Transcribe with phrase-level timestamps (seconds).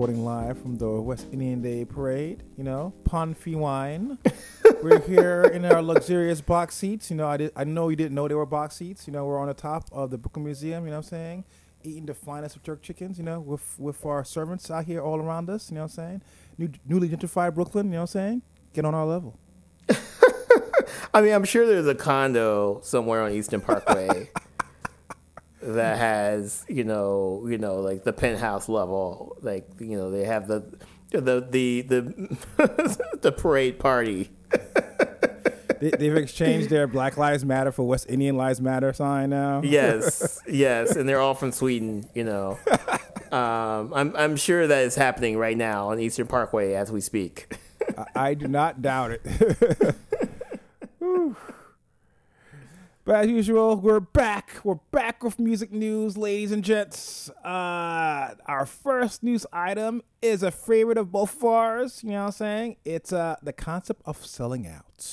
[0.00, 2.42] reporting live from the West Indian Day Parade.
[2.56, 4.16] You know, Pon Fee Wine.
[4.82, 7.10] we're here in our luxurious box seats.
[7.10, 7.52] You know, I did.
[7.54, 9.06] I know you didn't know they were box seats.
[9.06, 10.84] You know, we're on the top of the Brooklyn Museum.
[10.84, 11.44] You know what I'm saying?
[11.82, 13.18] Eating the finest of jerk chickens.
[13.18, 15.70] You know, with with our servants out here all around us.
[15.70, 16.22] You know what I'm saying?
[16.56, 17.88] New, newly gentrified Brooklyn.
[17.88, 18.42] You know what I'm saying?
[18.72, 19.38] Get on our level.
[21.12, 24.30] I mean, I'm sure there's a condo somewhere on Eastern Parkway
[25.62, 29.36] that has, you know, you know, like the penthouse level.
[29.40, 30.64] Like, you know, they have the
[31.10, 34.30] the the the the parade party.
[35.80, 39.62] they, have exchanged their Black Lives Matter for West Indian Lives Matter sign now.
[39.62, 42.08] Yes, yes, and they're all from Sweden.
[42.14, 42.58] You know,
[43.32, 47.52] um, I'm I'm sure that is happening right now on Eastern Parkway as we speak.
[47.96, 49.96] I, I do not doubt it.
[53.10, 54.60] But as usual, we're back.
[54.62, 57.28] We're back with music news, ladies and gents.
[57.44, 62.04] Uh, our first news item is a favorite of both of ours.
[62.04, 62.76] You know what I'm saying?
[62.84, 65.08] It's uh, the concept of selling out.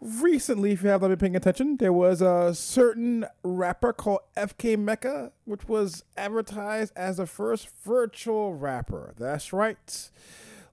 [0.00, 5.30] Recently, if you haven't been paying attention, there was a certain rapper called FN Meka,
[5.44, 9.14] which was advertised as the first virtual rapper.
[9.16, 10.10] That's right.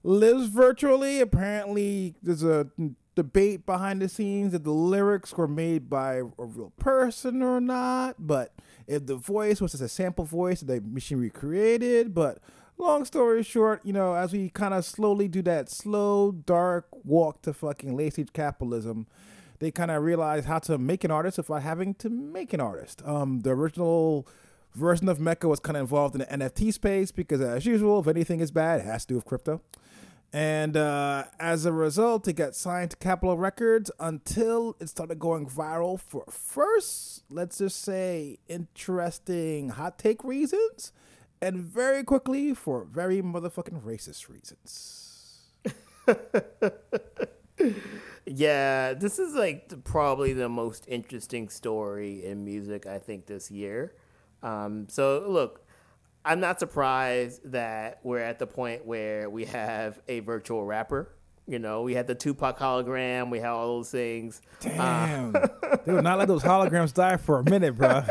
[0.02, 1.20] Lives virtually.
[1.20, 2.70] Apparently, there's a
[3.16, 8.14] debate behind the scenes if the lyrics were made by a real person or not,
[8.18, 8.52] but
[8.86, 12.14] if the voice was just a sample voice that the machine recreated.
[12.14, 12.38] But
[12.78, 17.42] long story short, you know, as we kind of slowly do that slow, dark walk
[17.42, 19.06] to fucking late stage capitalism,
[19.58, 23.02] they kind of realize how to make an artist without having to make an artist.
[23.06, 24.28] Um, the original
[24.74, 28.06] version of Meka was kind of involved in the NFT space because, as usual, if
[28.06, 29.62] anything is bad, it has to do with crypto.
[30.32, 35.48] And uh, as a result, it got signed to Capitol Records until it started going
[35.48, 40.92] viral for first, let's just say, interesting hot take reasons,
[41.40, 45.06] and very quickly for very motherfucking racist reasons.
[48.26, 53.94] yeah, this is like probably the most interesting story in music, I think, this year.
[54.42, 55.65] Um, so, look,
[56.26, 61.12] I'm not surprised that we're at the point where we have a virtual rapper.
[61.46, 64.42] You know, we had the Tupac hologram, we had all those things.
[64.58, 65.46] Damn, uh,
[65.84, 68.02] they would not let those holograms die for a minute, bro.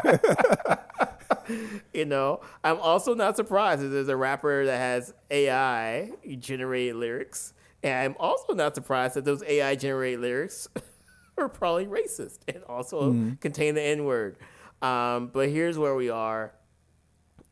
[1.94, 7.54] you know, I'm also not surprised that there's a rapper that has AI generated lyrics,
[7.84, 10.70] and I'm also not surprised that those AI generated lyrics
[11.38, 13.34] are probably racist and also mm-hmm.
[13.42, 14.38] contain the N word.
[14.82, 16.54] Um, but here's where we are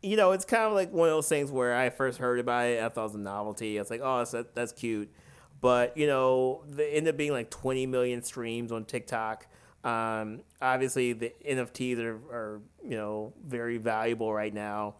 [0.04, 2.68] you know, it's kind of like one of those things where I first heard about
[2.68, 3.80] it, I thought it was a novelty.
[3.80, 5.10] I was like, oh, that's, that's cute.
[5.62, 9.48] But, you know, they end up being like 20 million streams on TikTok.
[9.86, 14.96] Um, obviously, the NFTs are, are, you know, very valuable right now.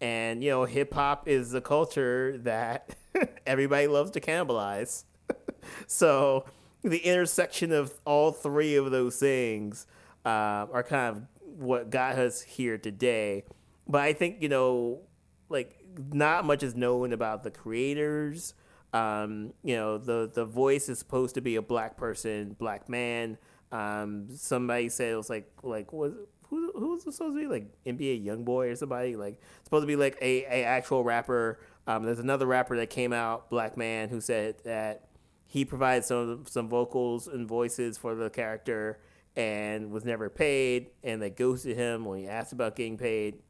[0.00, 2.96] And, you know, hip hop is the culture that
[3.46, 5.04] everybody loves to cannibalize.
[5.86, 6.46] so
[6.82, 9.86] the intersection of all three of those things
[10.24, 11.22] uh, are kind of
[11.58, 13.44] what got us here today
[13.88, 15.00] but I think you know,
[15.48, 15.78] like
[16.12, 18.54] not much is known about the creators.
[18.92, 23.38] Um, you know, the the voice is supposed to be a black person, black man.
[23.72, 26.12] Um, somebody said it was like like was
[26.48, 29.96] who who was supposed to be like NBA YoungBoy or somebody like supposed to be
[29.96, 31.58] like a, a actual rapper.
[31.86, 35.08] Um, there's another rapper that came out, black man, who said that
[35.46, 38.98] he provided some some vocals and voices for the character
[39.36, 43.42] and was never paid, and they ghosted him when he asked about getting paid.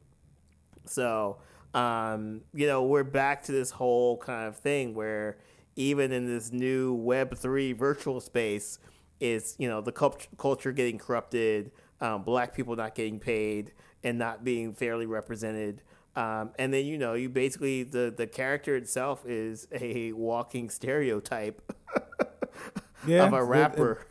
[0.87, 1.37] So,
[1.73, 5.37] um, you know, we're back to this whole kind of thing where
[5.75, 8.79] even in this new Web3 virtual space,
[9.19, 11.71] is, you know, the cult- culture getting corrupted,
[12.01, 15.81] um, black people not getting paid and not being fairly represented.
[16.15, 21.61] Um, and then, you know, you basically, the, the character itself is a walking stereotype
[23.07, 24.05] yeah, of a rapper.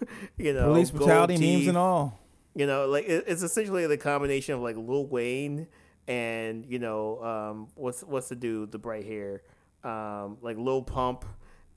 [0.00, 0.08] It, it,
[0.46, 2.18] you know, police brutality memes and all.
[2.54, 5.68] You know, like it, it's essentially the combination of like Lil Wayne
[6.10, 9.42] and you know um, what's what's the dude the bright hair?
[9.84, 11.24] Um, like Lil Pump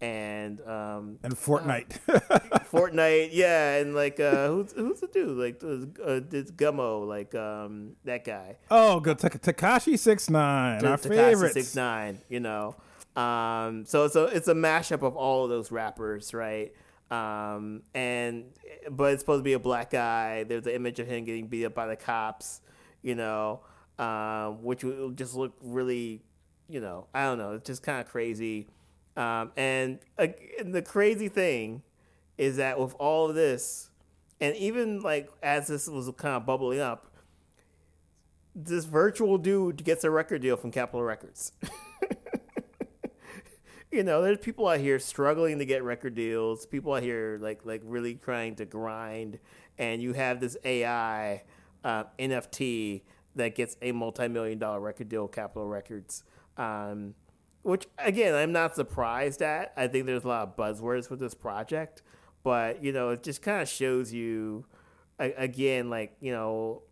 [0.02, 2.00] and um, and Fortnite.
[2.10, 5.38] uh, Fortnite yeah and like uh, who's who's the dude?
[5.38, 8.58] Like uh, it's Gummo like um, that guy.
[8.72, 12.76] Oh good Tekashi six nine our favorite six nine you know?
[13.16, 16.74] Um, so it's a it's a mashup of all of those rappers right?
[17.12, 18.46] Um, and
[18.90, 20.44] but it's supposed to be a black guy.
[20.44, 22.62] There's an image of him getting beat up by the cops
[23.04, 23.60] you know
[24.00, 26.24] um, which will just look really,
[26.68, 28.68] you know, I don't know, it's just kind of crazy.
[29.16, 30.28] Um, and, uh,
[30.60, 31.84] and the crazy thing
[32.38, 33.90] is that with all of this,
[34.42, 37.12] and even like as this was kind of bubbling up,
[38.56, 41.54] this virtual dude gets a record deal from Capitol Records.
[43.92, 46.66] you know, there's people out here struggling to get record deals.
[46.66, 49.40] People out here like like really trying to grind,
[49.78, 51.44] and you have this AI
[51.84, 53.02] uh, NFT
[53.36, 56.24] that gets a multi-million dollar record deal, Capitol Records.
[56.58, 57.16] Um,
[57.64, 59.74] which again, I'm not surprised at.
[59.76, 62.02] I think there's a lot of buzzwords with this project,
[62.44, 64.66] but you know, it just kind of shows you,
[65.18, 66.84] again, like you know,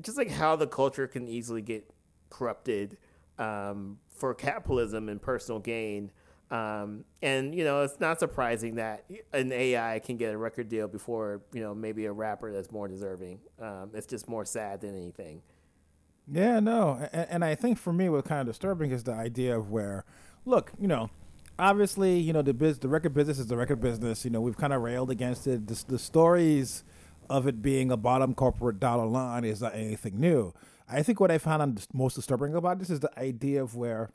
[0.00, 1.88] just like how the culture can easily get
[2.28, 2.98] corrupted
[3.38, 6.10] um, for capitalism and personal gain.
[6.50, 10.88] Um, and you know, it's not surprising that an AI can get a record deal
[10.88, 13.38] before you know maybe a rapper that's more deserving.
[13.60, 15.42] Um, it's just more sad than anything.
[16.26, 19.56] Yeah, no, and, and, I think for me, what's kind of disturbing is the idea
[19.56, 20.04] of where,
[20.44, 21.10] look, you know,
[21.58, 24.24] obviously, you know, the biz, the record business is the record business.
[24.24, 25.66] You know, we've kind of railed against it.
[25.66, 26.84] The, the stories
[27.28, 30.52] of it being a bottom corporate dollar line is not anything new.
[30.88, 34.10] I think what I found most disturbing about this is the idea of where,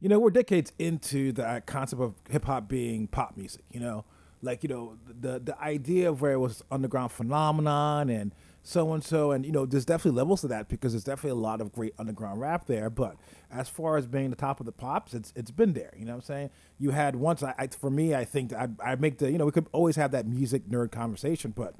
[0.00, 3.64] you know, we're decades into the uh, concept of hip hop being pop music.
[3.70, 4.04] You know,
[4.42, 8.34] like you know the the idea of where it was underground phenomenon and
[8.68, 11.42] so and so, and you know, there's definitely levels to that because there's definitely a
[11.42, 12.90] lot of great underground rap there.
[12.90, 13.16] But
[13.50, 15.94] as far as being the top of the pops, it's it's been there.
[15.96, 16.50] You know what I'm saying?
[16.78, 19.46] You had once, I, I for me, I think I I make the you know
[19.46, 21.76] we could always have that music nerd conversation, but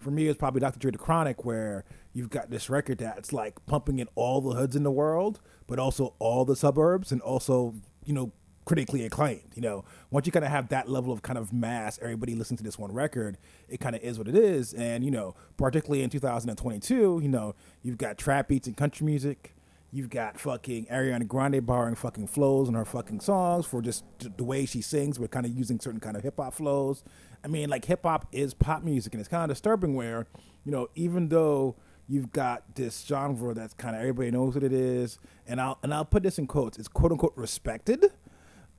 [0.00, 0.80] for me, it's probably Dr.
[0.80, 4.74] Dre the Chronic, where you've got this record that's like pumping in all the hoods
[4.74, 7.72] in the world, but also all the suburbs, and also
[8.04, 8.32] you know
[8.64, 9.52] critically acclaimed.
[9.54, 12.58] You know, once you kind of have that level of kind of mass, everybody listening
[12.58, 13.38] to this one record,
[13.68, 14.72] it kind of is what it is.
[14.74, 19.54] And you know, particularly in 2022, you know, you've got trap beats and country music.
[19.94, 24.04] You've got fucking Ariana Grande borrowing fucking flows in her fucking songs for just
[24.38, 27.04] the way she sings, but kind of using certain kind of hip hop flows.
[27.44, 30.26] I mean, like hip hop is pop music, and it's kind of disturbing where,
[30.64, 31.76] you know, even though
[32.08, 35.92] you've got this genre that's kind of everybody knows what it is, and I'll and
[35.92, 38.12] I'll put this in quotes, it's quote unquote respected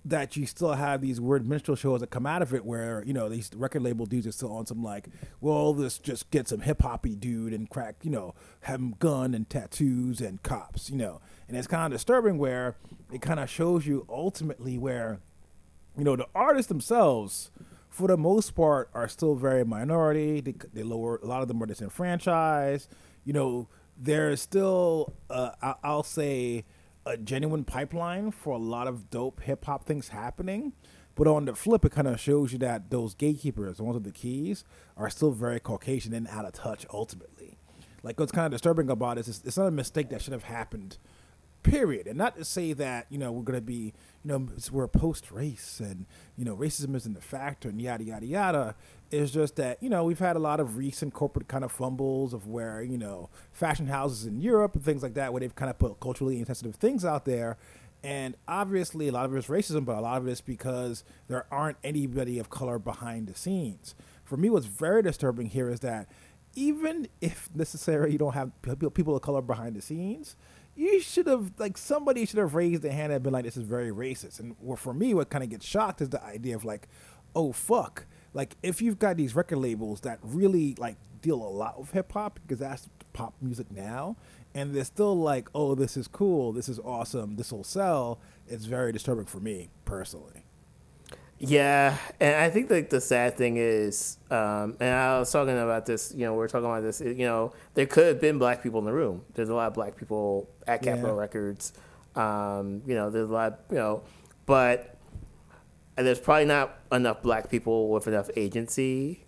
[0.06, 3.14] that you still have these weird minstrel shows that come out of it where you
[3.14, 5.08] know these record label dudes are still on some like
[5.40, 9.34] well this just get some hip hoppy dude and crack you know have him gun
[9.34, 11.22] and tattoos and cops you know.
[11.48, 12.76] And it's kind of disturbing where
[13.12, 15.20] it kind of shows you ultimately where
[15.98, 17.52] you know the artists themselves
[17.90, 20.42] for the most part are still very minority.
[20.42, 22.90] They, they lower a lot of them are disenfranchised.
[23.24, 23.68] You know
[23.98, 26.66] there's still uh, I'll say
[27.06, 30.74] a genuine pipeline for a lot of dope hip hop things happening.
[31.16, 34.04] But on the flip, it kind of shows you that those gatekeepers, the ones with
[34.04, 34.64] the keys,
[34.98, 37.58] are still very Caucasian and out of touch ultimately.
[38.02, 40.44] Like what's kind of disturbing about it is it's not a mistake that should have
[40.44, 40.98] happened
[41.64, 42.08] period.
[42.08, 45.80] And not to say that you know we're to be you know we're post race
[45.80, 46.06] and
[46.36, 48.76] you know racism isn't a factor and yada yada yada.
[49.14, 52.34] It's just that you know we've had a lot of recent corporate kind of fumbles
[52.34, 55.70] of where you know fashion houses in Europe and things like that where they've kind
[55.70, 57.58] of put culturally insensitive things out there.
[58.04, 61.04] And obviously, a lot of it is racism, but a lot of it is because
[61.28, 63.94] there aren't anybody of color behind the scenes.
[64.26, 66.10] For me, what's very disturbing here is that
[66.56, 68.52] even if necessarily you don't have
[68.94, 70.36] people of color behind the scenes,
[70.76, 73.64] you should have like somebody should have raised their hand and been like, "This is
[73.64, 76.88] very racist." And for me, what kind of gets shocked is the idea of like,
[77.36, 81.80] "Oh fuck!" Like if you've got these record labels that really like deal a lot
[81.80, 84.18] with hip hop because that's pop music now,
[84.54, 88.66] and they're still like, "Oh, this is cool, this is awesome, this will sell." It's
[88.66, 90.46] very disturbing for me personally.
[91.40, 95.86] Yeah, and I think like the sad thing is, um, and I was talking about
[95.86, 96.14] this.
[96.16, 97.02] You know, we are talking about this.
[97.02, 99.24] You know, there could have been black people in the room.
[99.34, 101.22] There's a lot of black people at Capitol yeah.
[101.22, 101.74] Records.
[102.16, 103.60] Um, you know, there's a lot.
[103.70, 104.04] You know,
[104.46, 104.93] but
[105.96, 109.26] there's probably not enough black people with enough agency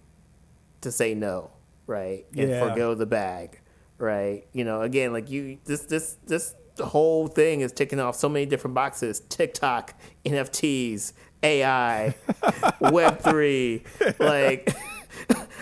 [0.82, 1.52] to say no,
[1.88, 2.60] right, and yeah.
[2.60, 3.60] forgo the bag,
[3.98, 4.46] right.
[4.54, 8.46] You know, again, like you, this, this, this whole thing is ticking off so many
[8.46, 9.94] different boxes: TikTok,
[10.26, 12.16] NFTs AI,
[12.80, 13.84] Web three,
[14.20, 14.76] like.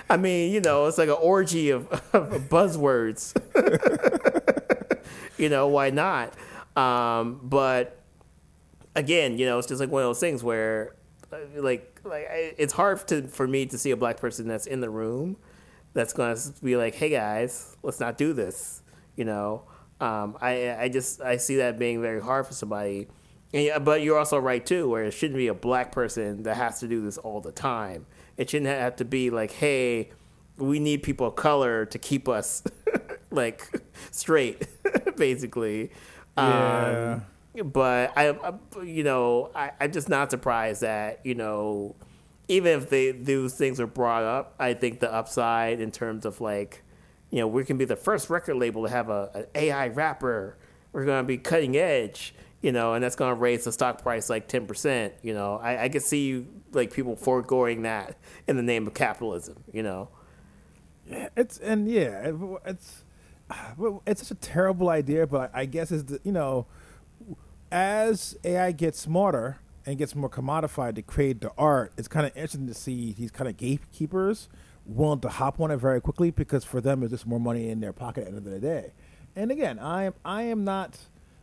[0.10, 3.33] I mean, you know, it's like an orgy of, of buzzwords.
[5.38, 6.33] you know, why not?
[6.75, 8.02] Um, but
[8.95, 10.95] again, you know, it's just like one of those things where,
[11.55, 14.89] like, like it's hard to for me to see a black person that's in the
[14.89, 15.38] room
[15.93, 18.81] that's going to be like, "Hey guys, let's not do this."
[19.15, 19.63] You know,
[20.00, 23.07] um, I I just I see that being very hard for somebody
[23.53, 26.79] yeah, but you're also right too, where it shouldn't be a black person that has
[26.79, 28.07] to do this all the time.
[28.35, 30.09] It shouldn't have to be like, hey,
[30.57, 32.63] we need people of color to keep us
[33.29, 33.69] like
[34.12, 34.67] straight,
[35.17, 35.91] basically.
[36.35, 37.13] Yeah.
[37.21, 37.25] Um,
[37.62, 41.95] but I, I, you know, I, I'm just not surprised that you know,
[42.48, 46.41] even if they those things are brought up, I think the upside in terms of
[46.41, 46.83] like,
[47.29, 50.57] you know, we can be the first record label to have a, an AI rapper.
[50.91, 54.48] We're to be cutting edge, you know, and that's to raise the stock price like
[54.48, 55.12] 10%.
[55.24, 58.17] You know, I, I could see like people foregoing that
[58.48, 60.10] in the name of capitalism, you know.
[61.10, 62.31] Yeah, it's, and yeah,
[62.65, 63.03] it's,
[64.05, 66.67] it's such a terrible idea, but I guess is the, you know,
[67.74, 72.32] as AI gets smarter and gets more commodified to create the art, it's kind of
[72.36, 74.48] interesting to see these kind of gatekeepers
[74.86, 77.80] willing to hop on it very quickly because for them it's just more money in
[77.80, 78.94] their pocket at the end of the day.
[79.36, 81.00] And again, I am I am not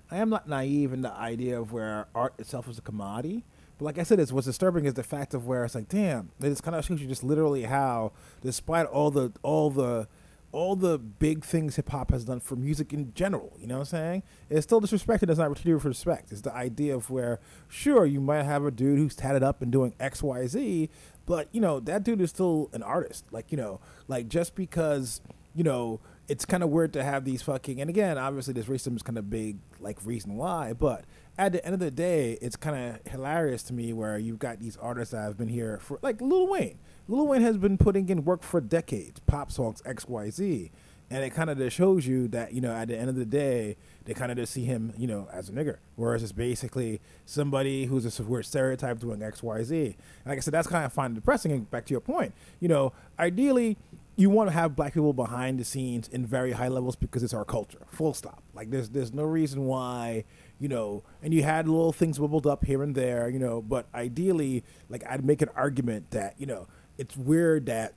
[0.09, 3.45] I am not naive in the idea of where art itself is a commodity.
[3.79, 6.31] But like I said, it's what's disturbing is the fact of where it's like, damn,
[6.41, 10.07] it just kind of shows you just literally how, despite all the all the
[10.52, 13.80] all the big things hip hop has done for music in general, you know what
[13.80, 14.23] I'm saying?
[14.49, 15.30] It's still disrespected.
[15.30, 16.33] It's not treated with respect.
[16.33, 17.38] It's the idea of where,
[17.69, 20.90] sure, you might have a dude who's tatted up and doing X, Y, Z,
[21.26, 23.25] but you know that dude is still an artist.
[23.30, 25.21] Like you know, like just because
[25.54, 26.00] you know
[26.31, 27.81] it's kind of weird to have these fucking.
[27.81, 30.73] And again, obviously, this racism is kind of big, like reason why.
[30.73, 31.05] But
[31.37, 34.61] at the end of the day, it's kind of hilarious to me where you've got
[34.61, 36.79] these artists that have been here for like Lil Wayne.
[37.09, 40.71] Lil Wayne has been putting in work for decades, pop songs X Y Z,
[41.11, 43.25] and it kind of just shows you that you know at the end of the
[43.25, 47.01] day they kind of just see him you know as a nigger, whereas it's basically
[47.27, 49.85] somebody who's a weird stereotype doing X Y Z.
[49.85, 49.97] And
[50.27, 51.51] like I said, that's kind of fine depressing.
[51.51, 53.77] And back to your point, you know, ideally
[54.17, 57.35] you want to have black people behind the scenes in very high levels because it's
[57.35, 57.87] our culture.
[57.87, 58.43] Full stop.
[58.55, 60.25] Like there's there's no reason why
[60.61, 63.87] you know, and you had little things wobbled up here and there, you know, but
[63.95, 67.95] ideally, like I'd make an argument that you know it's weird that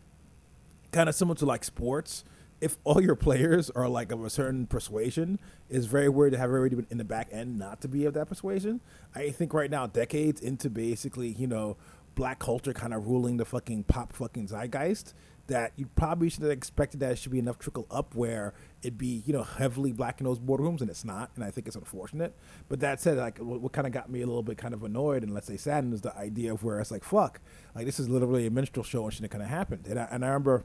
[0.91, 2.24] kind of similar to like sports.
[2.62, 5.38] If all your players are like of a certain persuasion,
[5.70, 8.29] it's very weird to have everybody in the back end not to be of that
[8.29, 8.79] persuasion.
[9.13, 11.75] I think right now, decades into basically, you know,
[12.15, 15.13] black culture kind of ruling the fucking pop fucking zeitgeist,
[15.47, 18.97] that you probably should have expected that it should be enough trickle up where it'd
[18.97, 21.75] be you know heavily black in those boardrooms, and it's not, and I think it's
[21.75, 22.33] unfortunate.
[22.69, 24.83] But that said, like what, what kind of got me a little bit kind of
[24.83, 27.41] annoyed and let's say saddened is the idea of where it's like fuck,
[27.75, 30.23] like this is literally a minstrel show and shit kind of happened, and I, and
[30.23, 30.63] I remember.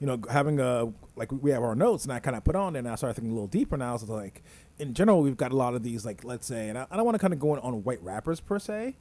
[0.00, 2.76] You know, having a like we have our notes, and I kind of put on,
[2.76, 3.76] and I started thinking a little deeper.
[3.76, 4.42] Now, I was like,
[4.78, 7.04] in general, we've got a lot of these, like let's say, and I, I don't
[7.04, 8.96] want to kind of go in on white rappers per se,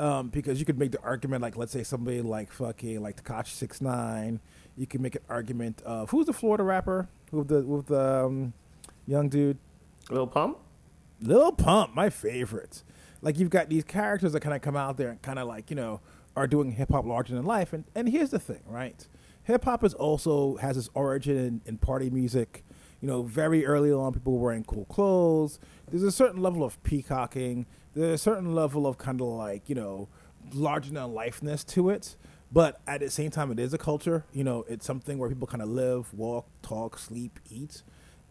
[0.00, 3.48] um, because you could make the argument like let's say somebody like fucking like Tekashi
[3.48, 4.40] Six Nine,
[4.76, 8.54] you can make an argument of who's the Florida rapper with the with the um,
[9.06, 9.58] young dude,
[10.10, 10.58] Lil Pump.
[11.20, 12.82] Lil Pump, my favorite.
[13.20, 15.68] Like you've got these characters that kind of come out there and kind of like
[15.68, 16.00] you know
[16.34, 19.06] are doing hip hop larger than life, and and here's the thing, right?
[19.44, 22.64] Hip hop is also has its origin in, in party music.
[23.02, 25.58] You know, very early on, people were wearing cool clothes.
[25.90, 27.66] There's a certain level of peacocking.
[27.94, 30.08] There's a certain level of kind of like you know
[30.52, 32.16] larger than lifeness to it
[32.52, 34.24] but at the same time, it is a culture.
[34.32, 37.82] You know, it's something where people kind of live, walk, talk, sleep, eat.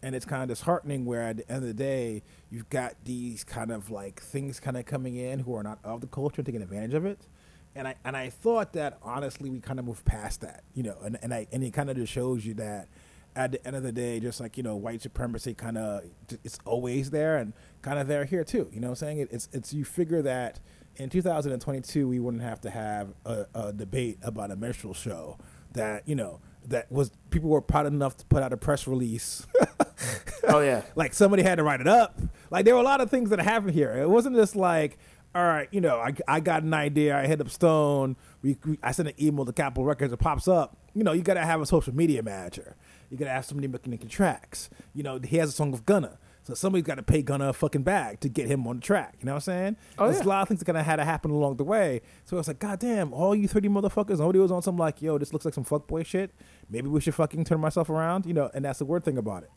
[0.01, 3.43] And it's kind of disheartening where at the end of the day, you've got these
[3.43, 6.61] kind of like things kind of coming in who are not of the culture taking
[6.61, 7.27] advantage of it.
[7.75, 10.97] And I and I thought that honestly we kind of moved past that, you know,
[11.03, 12.87] and, and I and it kind of just shows you that
[13.35, 16.03] at the end of the day, just like you know, white supremacy kind of
[16.43, 18.69] it's always there and kind of there here too.
[18.71, 20.59] You know, what I'm saying it, it's it's you figure that
[20.99, 25.37] in 2022 we wouldn't have to have a, a, debate about a minstrel show
[25.71, 29.47] that you know that was people were proud enough to put out a press release.
[30.47, 32.19] oh yeah, like somebody had to write it up.
[32.51, 33.93] Like there were a lot of things that happened here.
[33.93, 34.97] It wasn't just like.
[35.35, 37.15] All right, you know, I, I got an idea.
[37.15, 38.15] I hit up Stone.
[38.41, 40.11] We, we I sent an email to Capitol Records.
[40.11, 40.75] It pops up.
[40.95, 42.75] You know, you got to have a social media manager.
[43.09, 44.69] You got to have somebody making the tracks.
[44.93, 46.19] You know, he has a song with Gunna.
[46.43, 49.17] So somebody's got to pay Gunna a fucking bag to get him on the track.
[49.19, 49.77] You know what I'm saying?
[49.97, 50.25] Oh, There's yeah.
[50.25, 52.01] a lot of things that gonna have to happen along the way.
[52.25, 55.01] So I was like, God damn, all you 30 motherfuckers, nobody was on some like,
[55.01, 56.31] yo, this looks like some fuckboy shit.
[56.69, 58.25] Maybe we should fucking turn myself around.
[58.25, 59.51] You know, and that's the weird thing about it.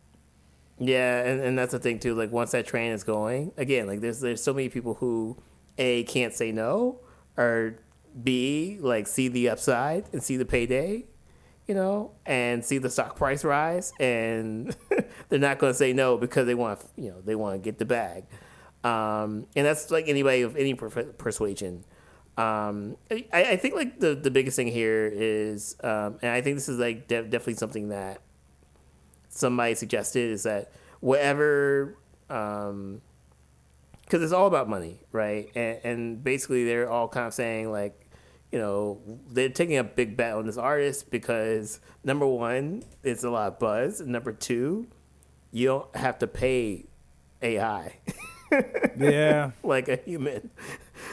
[0.78, 2.14] Yeah, and, and that's the thing too.
[2.14, 5.38] Like once that train is going, again, like there's there's so many people who
[5.78, 7.00] a can't say no,
[7.36, 7.78] or
[8.22, 11.06] b like see the upside and see the payday,
[11.66, 14.76] you know, and see the stock price rise, and
[15.28, 17.78] they're not going to say no because they want, you know, they want to get
[17.78, 18.24] the bag.
[18.84, 21.84] Um, and that's like anybody of any persuasion.
[22.36, 26.56] Um, I, I, think like the, the biggest thing here is, um, and I think
[26.56, 28.22] this is like de- definitely something that
[29.28, 31.98] somebody suggested is that whatever,
[32.30, 33.02] um,
[34.00, 35.50] because it's all about money, right?
[35.54, 38.01] And, and basically they're all kind of saying like,
[38.52, 43.30] you know, they're taking a big bet on this artist because number one, it's a
[43.30, 44.00] lot of buzz.
[44.00, 44.86] And number two,
[45.50, 46.84] you don't have to pay
[47.40, 47.98] AI.
[48.98, 49.52] yeah.
[49.64, 50.50] like a human.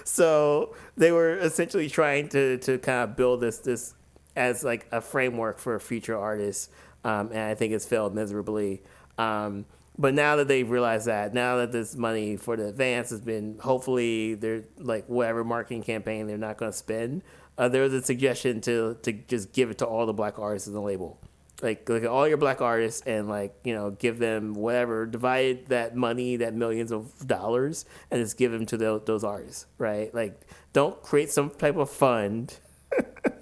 [0.03, 3.95] So they were essentially trying to, to kind of build this this
[4.35, 6.69] as like a framework for future artists
[7.03, 8.83] um, and I think it's failed miserably.
[9.17, 9.65] Um,
[9.99, 13.59] but now that they've realized that, now that this money for the advance has been,
[13.59, 17.21] hopefully, they're like whatever marketing campaign they're not going to spend.
[17.57, 20.69] Uh, there was a suggestion to to just give it to all the black artists
[20.69, 21.19] in the label,
[21.61, 25.65] like look at all your black artists and like you know give them whatever, divide
[25.65, 30.15] that money, that millions of dollars, and just give them to the, those artists, right?
[30.15, 30.39] Like
[30.71, 32.57] don't create some type of fund.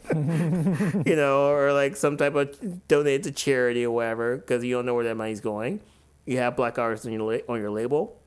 [0.16, 4.86] you know, or like some type of donate to charity or whatever, because you don't
[4.86, 5.82] know where that money's going
[6.28, 8.22] you have black artists on your la- on your label.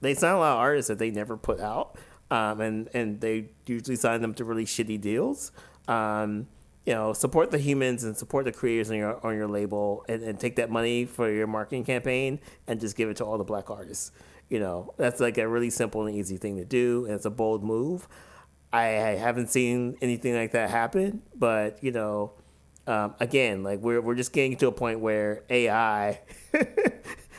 [0.00, 1.98] They sign a lot of artists that they never put out,
[2.30, 5.52] um, and and they usually sign them to really shitty deals.
[5.86, 6.48] Um,
[6.86, 10.22] you know, support the humans and support the creators on your on your label, and,
[10.22, 13.44] and take that money for your marketing campaign and just give it to all the
[13.44, 14.12] black artists.
[14.48, 17.30] You know, that's like a really simple and easy thing to do, and it's a
[17.30, 18.08] bold move.
[18.72, 22.32] I, I haven't seen anything like that happen, but you know,
[22.86, 26.20] um, again, like we're we're just getting to a point where AI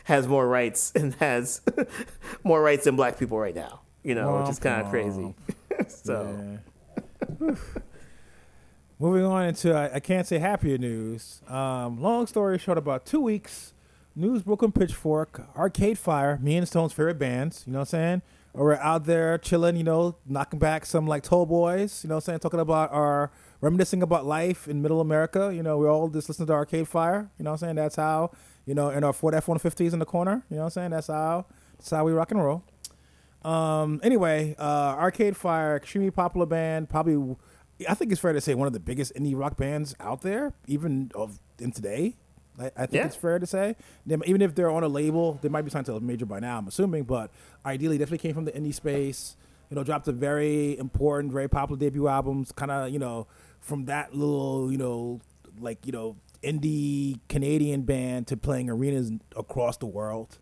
[0.05, 1.62] has more rights and has
[2.43, 3.81] more rights than black people right now.
[4.03, 5.36] You know, which is kind of crazy.
[5.88, 6.60] so.
[9.00, 11.41] Moving on into I, I, can't say happier news.
[11.48, 13.74] Um, long story short, about two weeks,
[14.15, 17.63] news broke on Pitchfork, Arcade Fire, me and Stone's favorite bands.
[17.65, 18.21] You know what I'm saying?
[18.53, 22.03] Or We're out there chilling, you know, knocking back some like Tall Boys.
[22.03, 22.39] You know what I'm saying?
[22.39, 23.31] Talking about our
[23.62, 25.51] reminiscing about life in Middle America.
[25.53, 27.32] You know, we all just listen to Arcade Fire.
[27.38, 27.75] You know what I'm saying?
[27.75, 28.32] That's how
[28.65, 30.44] you know, in our Ford F one fifties in the corner.
[30.50, 30.91] You know what I'm saying?
[30.91, 31.46] That's how
[31.77, 32.63] that's how we rock and roll.
[33.44, 37.36] Um, anyway, uh, Arcade Fire, extremely popular band, probably
[37.89, 40.53] I think it's fair to say one of the biggest indie rock bands out there,
[40.68, 42.18] even of in today.
[42.60, 43.06] I, I think yeah.
[43.06, 43.75] it's fair to say.
[44.06, 46.39] They, even if they're on a label, they might be signed to a major by
[46.39, 46.60] now.
[46.60, 47.32] I'm assuming, but
[47.65, 49.36] ideally, definitely came from the indie space.
[49.70, 52.51] You know, dropped a very important, very popular debut albums.
[52.51, 53.25] Kind of, you know,
[53.61, 55.21] from that little, you know,
[55.59, 60.39] like you know, indie Canadian band to playing arenas across the world.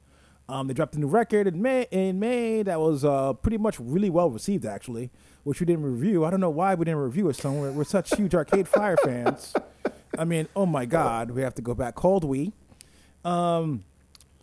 [0.48, 1.86] Um, they dropped a new record in May.
[1.92, 5.12] In May, that was uh, pretty much really well received, actually,
[5.44, 6.26] which we didn't review.
[6.26, 7.36] I don't know why we didn't review it.
[7.36, 9.54] So we're, such huge Arcade Fire fans.
[10.18, 11.94] I mean, oh my God, we have to go back.
[11.94, 12.52] Called we.
[13.24, 13.84] Um,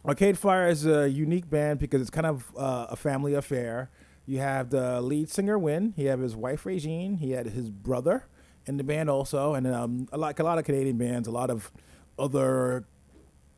[0.04, 3.90] Arcade Fire is a unique band because it's kind of uh, a family affair.
[4.26, 5.92] You have the lead singer Win.
[5.96, 7.16] He have his wife Regine.
[7.16, 8.26] He had his brother
[8.66, 11.70] in the band also, and um, like a lot of Canadian bands, a lot of
[12.18, 12.84] other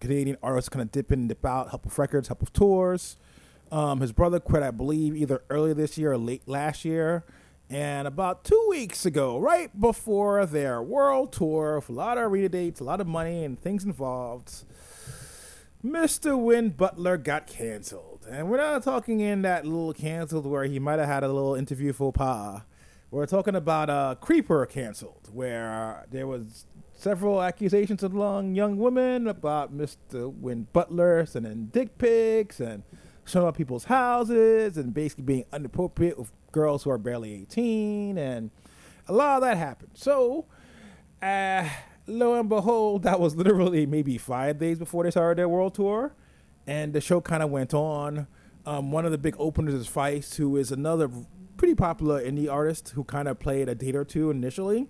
[0.01, 3.17] Canadian artists kind of dip in and dip out, help with records, help with tours.
[3.71, 7.25] Um, his brother quit, I believe, either early this year or late last year.
[7.71, 12.49] And about two weeks ago, right before their world tour, with a lot of arena
[12.49, 14.65] dates, a lot of money, and things involved,
[15.85, 16.43] Mr.
[16.43, 18.27] Win Butler got canceled.
[18.29, 21.55] And we're not talking in that little canceled where he might have had a little
[21.55, 22.63] interview faux pas.
[23.11, 29.75] We're talking about uh, Creeper canceled, where there was several accusations among young women about
[29.75, 30.31] Mr.
[30.31, 32.83] Win Butler sending dick pics and
[33.25, 38.19] showing up people's houses and basically being inappropriate with girls who are barely 18.
[38.19, 38.51] And
[39.07, 39.93] a lot of that happened.
[39.95, 40.45] So,
[41.23, 41.67] uh,
[42.07, 46.13] lo and behold, that was literally maybe five days before they started their world tour.
[46.67, 48.27] And the show kind of went on.
[48.67, 51.09] Um, one of the big openers is Feist, who is another
[51.59, 54.87] pretty popular indie artist who kind of played a date or two initially.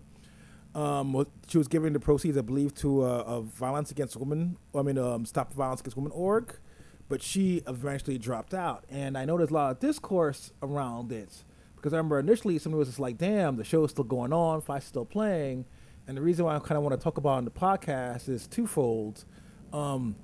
[0.75, 4.59] Um, she was giving the proceeds, I believe, to uh, a violence against women.
[4.75, 6.55] I mean, um, Stop Violence Against Women org,
[7.09, 8.85] but she eventually dropped out.
[8.91, 11.43] And I know there's a lot of discourse around it
[11.75, 14.83] because I remember initially somebody was just like, "Damn, the show's still going on, Feist
[14.85, 15.65] still playing."
[16.07, 18.47] And the reason why I kind of want to talk about in the podcast is
[18.47, 19.25] twofold.
[19.73, 20.17] Um,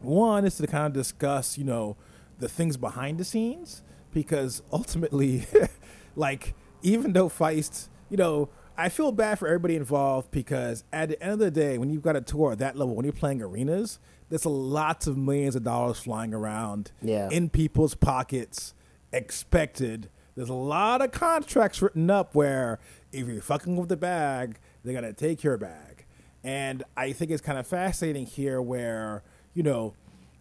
[0.00, 1.96] one is to kind of discuss, you know,
[2.38, 3.82] the things behind the scenes
[4.16, 5.44] because ultimately,
[6.16, 11.22] like even though Feist, you know, I feel bad for everybody involved because at the
[11.22, 13.42] end of the day, when you've got a tour at that level, when you're playing
[13.42, 13.98] arenas,
[14.30, 17.28] there's a lots of millions of dollars flying around yeah.
[17.30, 18.72] in people's pockets,
[19.12, 20.08] expected.
[20.34, 22.78] There's a lot of contracts written up where
[23.12, 26.06] if you're fucking with the bag, they're gonna take your bag.
[26.42, 29.92] And I think it's kind of fascinating here where, you know,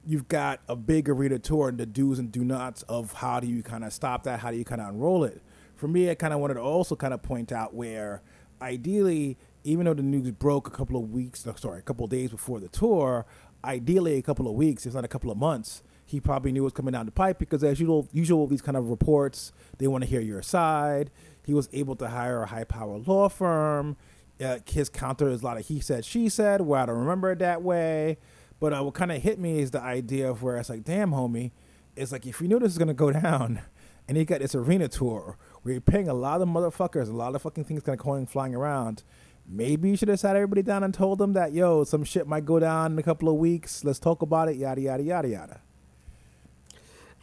[0.05, 3.47] you've got a big arena tour and the do's and do nots of how do
[3.47, 4.39] you kind of stop that?
[4.39, 5.41] How do you kind of unroll it?
[5.75, 8.21] For me, I kind of wanted to also kind of point out where
[8.61, 12.11] ideally, even though the news broke a couple of weeks, no, sorry, a couple of
[12.11, 13.25] days before the tour,
[13.63, 16.65] ideally a couple of weeks, if not a couple of months, he probably knew it
[16.65, 20.03] was coming down the pipe because as usual, usual these kind of reports, they want
[20.03, 21.09] to hear your side.
[21.43, 23.97] He was able to hire a high power law firm.
[24.39, 26.61] Uh, his counter is a lot of he said, she said.
[26.61, 28.17] Well, I don't remember it that way.
[28.59, 31.11] But uh, what kind of hit me is the idea of where it's like, damn,
[31.11, 31.51] homie,
[31.95, 33.61] it's like if you knew this was gonna go down,
[34.07, 37.35] and you got this arena tour where you're paying a lot of motherfuckers, a lot
[37.35, 39.03] of fucking things kind of going flying around,
[39.47, 42.45] maybe you should have sat everybody down and told them that yo, some shit might
[42.45, 43.83] go down in a couple of weeks.
[43.83, 44.57] Let's talk about it.
[44.57, 45.61] Yada yada yada yada.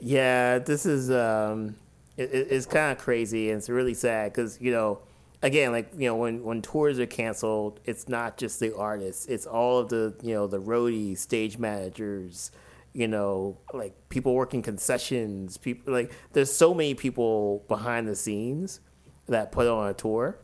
[0.01, 1.77] Yeah, this is um,
[2.16, 4.99] it, it's kind of crazy and it's really sad because you know,
[5.42, 9.46] again, like you know, when when tours are canceled, it's not just the artists; it's
[9.46, 12.50] all of the you know the roadies, stage managers,
[12.92, 15.59] you know, like people working concessions.
[15.59, 18.81] People like there's so many people behind the scenes
[19.26, 20.38] that put on a tour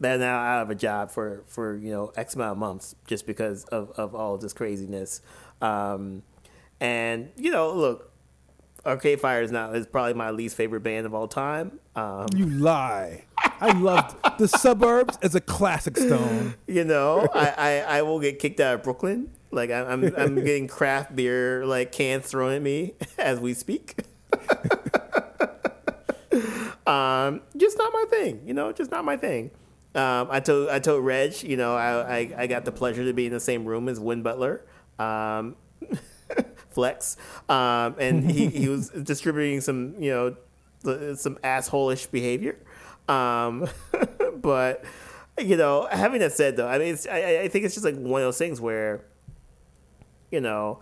[0.00, 3.26] that now out of a job for for you know X amount of months just
[3.26, 5.20] because of of all of this craziness.
[5.60, 6.22] Um,
[6.80, 8.12] and you know, look,
[8.86, 11.78] Arcade Fire is now is probably my least favorite band of all time.
[11.96, 13.24] Um, You lie.
[13.60, 16.54] I loved the suburbs as a classic stone.
[16.66, 19.30] you know, I, I, I will get kicked out of Brooklyn.
[19.50, 23.94] Like I, I'm I'm getting craft beer like cans thrown at me as we speak.
[26.86, 28.42] um, just not my thing.
[28.46, 29.50] You know, just not my thing.
[29.94, 33.12] Um, I told I told Reg, you know, I, I I got the pleasure to
[33.12, 34.64] be in the same room as Win Butler.
[34.98, 35.54] Um,
[36.74, 37.16] flex.
[37.48, 42.58] Um, and he, he was distributing some, you know, some assholish behavior.
[43.08, 43.68] Um,
[44.36, 44.84] but,
[45.38, 47.96] you know, having that said, though, I mean, it's, I, I think it's just like
[47.96, 49.04] one of those things where,
[50.30, 50.80] you know,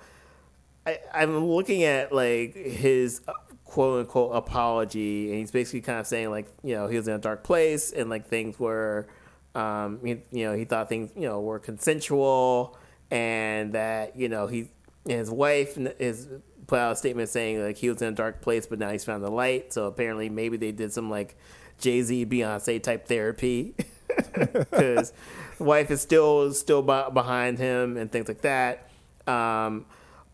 [0.86, 3.22] I, I'm looking at like his
[3.64, 7.14] quote unquote apology, and he's basically kind of saying like, you know, he was in
[7.14, 9.06] a dark place and like things were,
[9.54, 12.76] um, he, you know, he thought things, you know, were consensual
[13.10, 14.70] and that, you know, he,
[15.04, 16.28] and his wife is
[16.66, 19.04] put out a statement saying like he was in a dark place, but now he's
[19.04, 19.72] found the light.
[19.72, 21.36] So apparently, maybe they did some like
[21.78, 23.74] Jay Z, Beyonce type therapy
[24.34, 25.12] because
[25.58, 28.88] wife is still still behind him and things like that.
[29.26, 29.86] Um,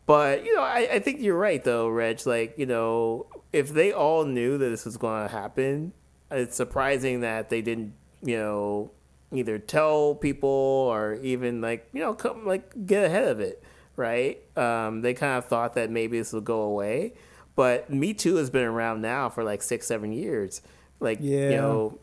[0.07, 2.27] but you know, I, I think you're right though, Reg.
[2.27, 5.93] Like you know, if they all knew that this was going to happen,
[6.31, 8.91] it's surprising that they didn't, you know,
[9.33, 13.63] either tell people or even like you know come like get ahead of it
[13.99, 14.41] right?
[14.57, 17.15] Um, they kind of thought that maybe this would go away,
[17.57, 20.63] but Me Too has been around now for like six, seven years.
[21.01, 21.51] Like, yeah.
[21.51, 21.99] you know,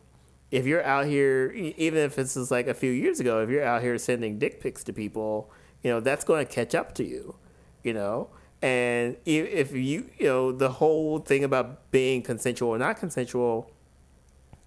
[0.52, 3.64] if you're out here, even if this is like a few years ago, if you're
[3.64, 5.52] out here sending dick pics to people,
[5.84, 7.36] you know, that's going to catch up to you,
[7.82, 8.30] you know?
[8.62, 13.72] And if you, you know, the whole thing about being consensual or not consensual,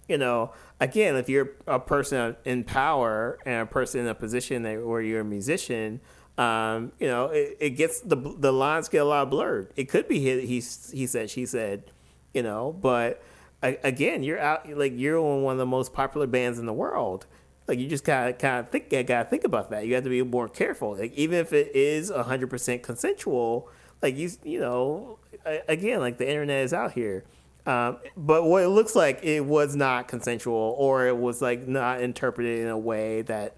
[0.07, 4.63] you know, again, if you're a person in power and a person in a position
[4.63, 6.01] where you're a musician,
[6.39, 9.73] um, you know, it, it, gets the the lines get a lot blurred.
[9.75, 11.91] It could be he he, he said she said,
[12.33, 13.21] you know, but
[13.61, 17.25] again, you're out like you're on one of the most popular bands in the world.
[17.67, 19.85] Like you just of kind of think gotta think about that.
[19.85, 20.95] You have to be more careful.
[20.95, 23.69] Like even if it is hundred percent consensual,
[24.01, 25.19] like you you know,
[25.67, 27.25] again, like the internet is out here.
[27.65, 32.01] Um, but what it looks like, it was not consensual, or it was like not
[32.01, 33.57] interpreted in a way that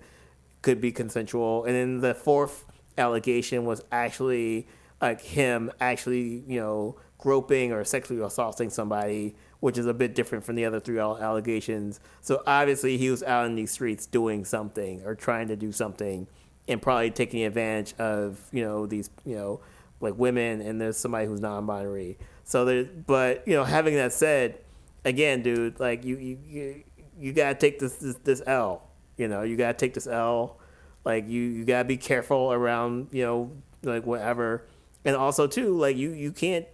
[0.64, 1.64] could be consensual.
[1.66, 2.66] And then the fourth
[2.98, 4.68] allegation was actually
[5.02, 10.44] like him actually, you know, groping or sexually assaulting somebody, which is a bit different
[10.44, 12.00] from the other three allegations.
[12.22, 16.28] So obviously he was out in these streets doing something or trying to do something
[16.68, 19.62] and probably taking advantage of, you know, these, you know,
[20.00, 22.18] like women and there's somebody who's non-binary.
[22.44, 24.60] So there, but you know, having that said,
[25.06, 26.84] again, dude, like you, you, you,
[27.20, 28.88] you gotta take this, this, this L.
[29.18, 30.58] You know, you gotta take this L.
[31.04, 33.52] Like you, you gotta be careful around, you know,
[33.84, 34.66] like whatever.
[35.04, 36.66] And also too, like you, you can't,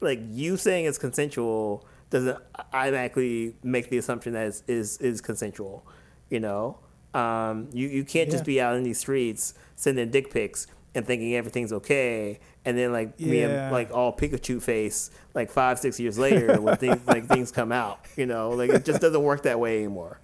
[0.00, 2.38] like you saying it's consensual doesn't
[2.72, 5.86] automatically make the assumption that is is, is consensual.
[6.30, 6.78] You know,
[7.14, 8.32] um, you you can't yeah.
[8.32, 12.92] just be out in these streets sending dick pics and thinking everything's okay, and then
[12.92, 13.30] like yeah.
[13.30, 17.50] me and like all Pikachu face like five six years later when things like things
[17.50, 18.00] come out.
[18.16, 20.20] You know, like it just doesn't work that way anymore.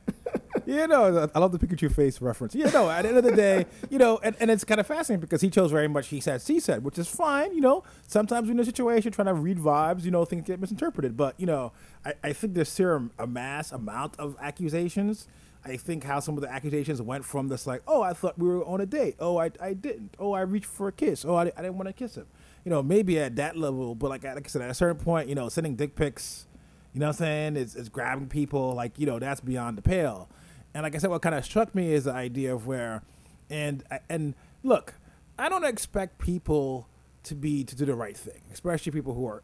[0.66, 2.54] Yeah, no, I love the Pikachu face reference.
[2.54, 4.86] Yeah, no, at the end of the day, you know, and, and it's kind of
[4.86, 7.82] fascinating because he chose very much he said, she said, which is fine, you know.
[8.06, 11.16] Sometimes in a situation trying to read vibes, you know, things get misinterpreted.
[11.16, 11.72] But, you know,
[12.04, 15.28] I, I think there's a mass amount of accusations.
[15.66, 18.48] I think how some of the accusations went from this, like, oh, I thought we
[18.48, 19.16] were on a date.
[19.18, 20.14] Oh, I, I didn't.
[20.18, 21.24] Oh, I reached for a kiss.
[21.24, 22.26] Oh, I, I didn't want to kiss him.
[22.64, 25.28] You know, maybe at that level, but like, like I said, at a certain point,
[25.28, 26.46] you know, sending dick pics,
[26.92, 29.82] you know what I'm saying, is, is grabbing people, like, you know, that's beyond the
[29.82, 30.28] pale.
[30.74, 33.02] And like I said, what kind of struck me is the idea of where,
[33.48, 34.94] and and look,
[35.38, 36.88] I don't expect people
[37.24, 39.42] to be to do the right thing, especially people who are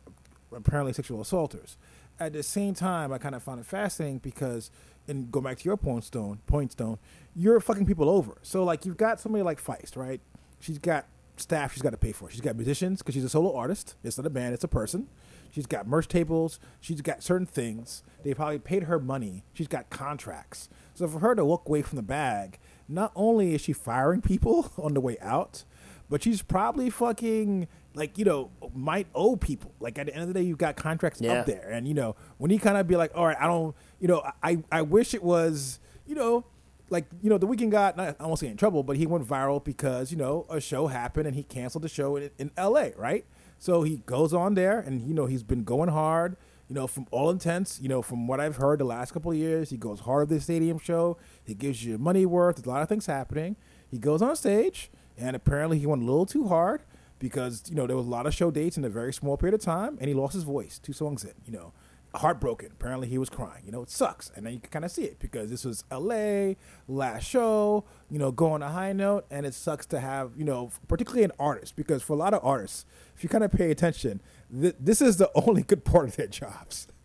[0.54, 1.76] apparently sexual assaulters.
[2.18, 4.70] At the same time, I kind of found it fascinating because,
[5.08, 6.98] and go back to your point, Stone, point Stone,
[7.34, 8.36] you're fucking people over.
[8.42, 10.20] So like you've got somebody like Feist, right?
[10.58, 11.06] She's got
[11.40, 12.30] staff she's got to pay for.
[12.30, 13.94] She's got musicians because she's a solo artist.
[14.04, 15.08] It's not a band; it's a person.
[15.50, 16.58] She's got merch tables.
[16.80, 18.02] She's got certain things.
[18.22, 19.44] They probably paid her money.
[19.52, 20.68] She's got contracts.
[20.94, 22.58] So for her to walk away from the bag,
[22.88, 25.64] not only is she firing people on the way out,
[26.08, 29.72] but she's probably fucking like you know might owe people.
[29.80, 31.40] Like at the end of the day, you've got contracts Yeah.
[31.40, 33.74] up there, and you know when you kind of be like, all right, I don't,
[33.98, 36.44] you know, I I wish it was, you know.
[36.92, 39.24] Like you know, the Weeknd got not, I won't say in trouble, but he went
[39.24, 42.92] viral because you know a show happened and he canceled the show in, in L.A.
[42.96, 43.24] Right,
[43.60, 46.36] so he goes on there and you know he's been going hard.
[46.66, 49.36] You know, from all intents, you know, from what I've heard the last couple of
[49.36, 51.16] years, he goes hard at the stadium show.
[51.44, 52.56] He gives you money worth.
[52.56, 53.56] There's a lot of things happening.
[53.90, 56.82] He goes on stage, and apparently he went a little too hard
[57.18, 59.54] because you know there was a lot of show dates in a very small period
[59.54, 61.34] of time, and he lost his voice two songs in.
[61.44, 61.72] You know,
[62.14, 62.70] heartbroken.
[62.72, 63.62] Apparently he was crying.
[63.64, 65.84] You know, it sucks, and then you can kind of see it because this was
[65.90, 66.56] L.A.
[66.88, 67.84] last show.
[68.10, 71.24] You know, go on a high note, and it sucks to have you know, particularly
[71.24, 72.84] an artist because for a lot of artists,
[73.16, 74.20] if you kind of pay attention,
[74.60, 76.86] th- this is the only good part of their jobs.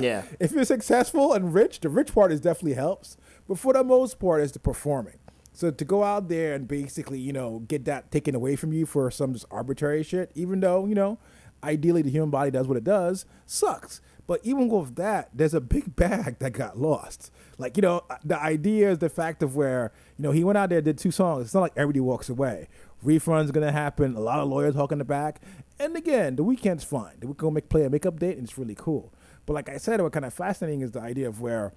[0.00, 0.22] Yeah.
[0.40, 4.18] if you're successful and rich, the rich part is definitely helps, but for the most
[4.18, 5.18] part, is the performing.
[5.52, 8.86] So to go out there and basically, you know, get that taken away from you
[8.86, 11.18] for some just arbitrary shit, even though you know,
[11.62, 14.00] ideally the human body does what it does, sucks.
[14.26, 17.30] But even with that, there's a big bag that got lost.
[17.58, 20.58] Like you know, uh, the idea is the fact of where you know he went
[20.58, 21.46] out there did two songs.
[21.46, 22.68] It's not like everybody walks away.
[23.04, 24.14] Refunds gonna happen.
[24.14, 25.40] A lot of lawyers talking the back.
[25.78, 27.16] And again, the Weeknd's fine.
[27.20, 29.12] The Weeknd go make play a makeup date, and it's really cool.
[29.46, 31.74] But like I said, what kind of fascinating is the idea of where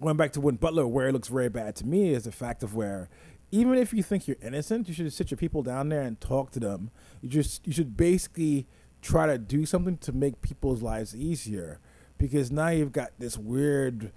[0.00, 2.62] going back to Win Butler, where it looks very bad to me, is the fact
[2.62, 3.08] of where
[3.50, 6.50] even if you think you're innocent, you should sit your people down there and talk
[6.52, 6.90] to them.
[7.20, 8.66] You just you should basically
[9.02, 11.80] try to do something to make people's lives easier,
[12.16, 14.12] because now you've got this weird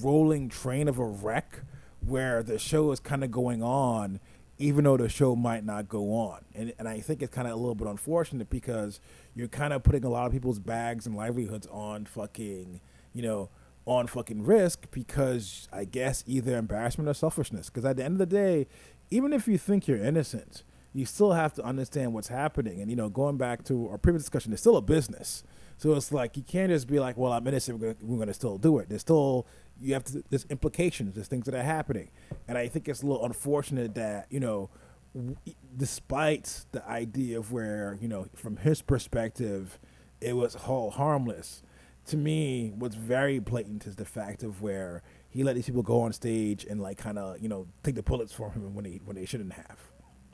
[0.00, 1.62] rolling train of a wreck
[2.00, 4.20] where the show is kind of going on
[4.62, 6.44] even though the show might not go on.
[6.54, 9.00] And, and I think it's kind of a little bit unfortunate because
[9.34, 12.80] you're kind of putting a lot of people's bags and livelihoods on fucking,
[13.12, 13.50] you know,
[13.86, 17.70] on fucking risk because I guess either embarrassment or selfishness.
[17.70, 18.68] Because at the end of the day,
[19.10, 20.62] even if you think you're innocent,
[20.94, 22.80] you still have to understand what's happening.
[22.80, 25.42] And, you know, going back to our previous discussion, it's still a business.
[25.82, 28.78] So it's like you can't just be like, well, I'm innocent, we're gonna, still do
[28.78, 28.88] it.
[28.88, 29.48] There's still
[29.80, 32.10] you have to there's implications, there's things that are happening,
[32.46, 34.70] and I think it's a little unfortunate that you know,
[35.12, 35.36] w-
[35.76, 39.80] despite the idea of where you know from his perspective,
[40.20, 41.64] it was all harmless.
[42.06, 46.02] To me, what's very blatant is the fact of where he let these people go
[46.02, 49.00] on stage and like kind of you know take the bullets from him when they
[49.04, 49.78] when they shouldn't have.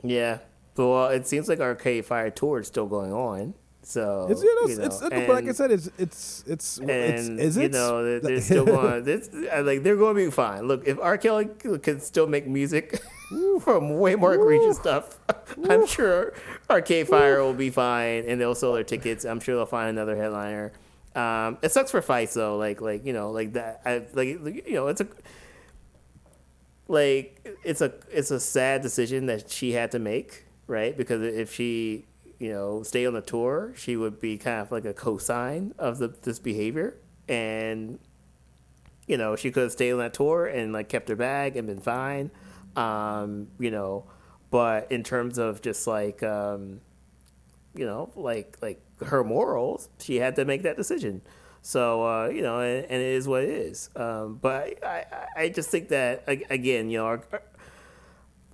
[0.02, 0.38] Yeah.
[0.74, 3.54] But well, it seems like Arcade Fire tour is still going on.
[3.82, 6.90] So It's you know, you know, it's, but like I said, it's it's it's, and
[6.90, 7.62] it's is it?
[7.62, 9.02] you know they're, they're still going.
[9.02, 10.68] This like they're going to be fine.
[10.68, 11.16] Look, if R.
[11.16, 11.48] Kelly
[11.82, 13.00] can still make music
[13.61, 15.18] from way more egregious stuff,
[15.70, 16.34] I'm sure
[16.68, 19.24] Arcade Fire will be fine, and they'll sell their tickets.
[19.24, 20.72] I'm sure they'll find another headliner.
[21.14, 22.58] Um, it sucks for Feist though.
[22.58, 23.80] Like like you know like that.
[23.87, 24.28] I like
[24.66, 25.08] you know it's a
[26.88, 30.96] like it's a it's a sad decision that she had to make, right?
[30.96, 32.07] Because if she
[32.38, 35.98] you know stay on the tour, she would be kind of like a cosign of
[35.98, 36.96] the this behavior,
[37.29, 37.98] and
[39.07, 41.66] you know she could have stayed on that tour and like kept her bag and
[41.66, 42.31] been fine,
[42.74, 44.05] um, you know.
[44.51, 46.81] But in terms of just like um,
[47.74, 51.20] you know like like her morals, she had to make that decision.
[51.62, 53.90] So uh, you know, and, and it is what it is.
[53.97, 55.05] Um, but I,
[55.37, 57.42] I, I just think that again, you know, our, our-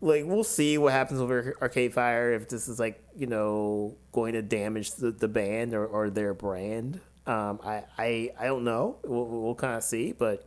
[0.00, 4.34] like we'll see what happens over Arcade Fire if this is like you know going
[4.34, 7.00] to damage the, the band or, or their brand.
[7.26, 8.96] Um, I, I I don't know.
[9.04, 10.12] We'll, we'll kind of see.
[10.12, 10.46] But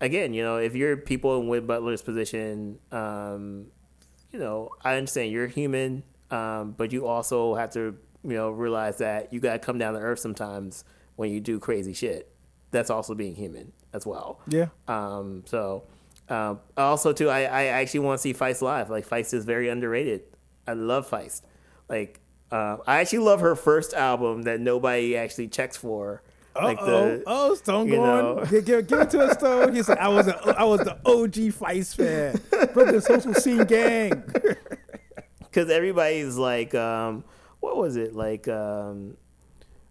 [0.00, 3.66] again, you know, if you're people in Win Butler's position, um,
[4.32, 8.98] you know, I understand you're human, um, but you also have to, you know, realize
[8.98, 10.82] that you got to come down to earth sometimes
[11.18, 12.32] when you do crazy shit.
[12.70, 14.40] That's also being human as well.
[14.46, 14.68] Yeah.
[14.86, 15.82] Um, so,
[16.28, 18.88] um, also too, I, I actually want to see Feist live.
[18.88, 20.22] Like Feist is very underrated.
[20.66, 21.42] I love Feist.
[21.88, 22.20] Like,
[22.52, 26.22] uh, I actually love her first album that nobody actually checks for.
[26.54, 28.44] Like oh, the, oh, Stone going.
[28.46, 29.74] Give, give, give it to a Stone.
[29.74, 33.00] He said, "I was a, I was the OG Feist fan, brother.
[33.00, 34.24] Social scene gang."
[35.38, 37.22] because everybody's like, um,
[37.60, 38.48] what was it like?
[38.48, 39.16] Um,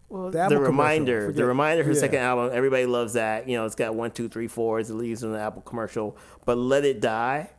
[0.09, 1.99] well, The the, reminder, the reminder, her yeah.
[1.99, 2.51] second album.
[2.53, 3.47] Everybody loves that.
[3.47, 4.79] You know, it's got one, two, three, four.
[4.79, 6.17] It's leaves in the Apple commercial.
[6.45, 7.49] But "Let It Die,"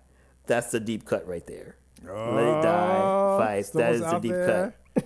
[0.47, 1.77] that's the deep cut right there.
[2.03, 3.67] "Let It Die," Oh, Feist.
[3.67, 4.75] Stone's That is the deep there.
[4.97, 5.05] cut.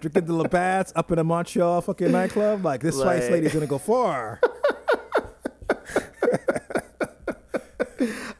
[0.00, 2.64] Drinking the Labatt's up in a Montreal fucking nightclub.
[2.64, 4.40] Like this Feist Like- lady's gonna go far.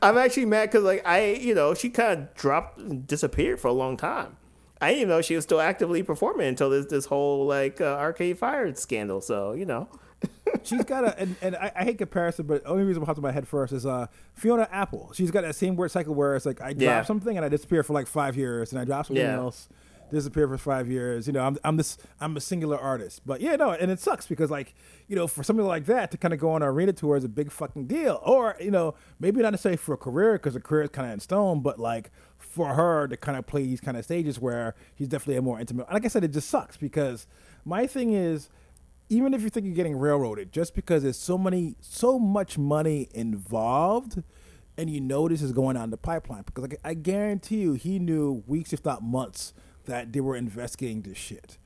[0.03, 3.69] I'm actually mad because like I, you know, she kind of dropped, and disappeared for
[3.69, 4.37] a long time.
[4.81, 7.97] I didn't even know she was still actively performing until this this whole like uh,
[7.99, 9.21] Arcade Fire scandal.
[9.21, 9.89] So you know,
[10.63, 13.19] she's got a and, and I, I, hate comparison, but the only reason what popped
[13.19, 15.11] in my head first is uh Fiona Apple.
[15.15, 17.03] She's got that same word cycle where it's like I drop yeah.
[17.03, 19.37] something and I disappear for like five years, and I drop something yeah.
[19.37, 19.69] else
[20.11, 21.27] disappear for five years.
[21.27, 23.23] You know, I'm I'm this I'm a singular artist.
[23.25, 24.75] But yeah, no, and it sucks because like
[25.09, 27.25] you know for something like that to kind of go on an arena tour is
[27.25, 28.21] a big fucking deal.
[28.25, 31.15] Or you know maybe not necessarily for a career because a career is kind of
[31.15, 32.11] in stone, but like
[32.51, 35.61] for her to kind of play these kind of stages where he's definitely a more
[35.61, 35.91] intimate.
[35.93, 37.27] Like I said, it just sucks because
[37.65, 38.51] my thing is
[39.09, 43.09] even if you think you're getting railroaded, just because there's so many, so much money
[43.13, 44.23] involved,
[44.77, 47.99] and you know this is going on the pipeline, because like, I guarantee you, he
[47.99, 49.53] knew weeks, if not months,
[49.87, 51.59] that they were investigating this shit.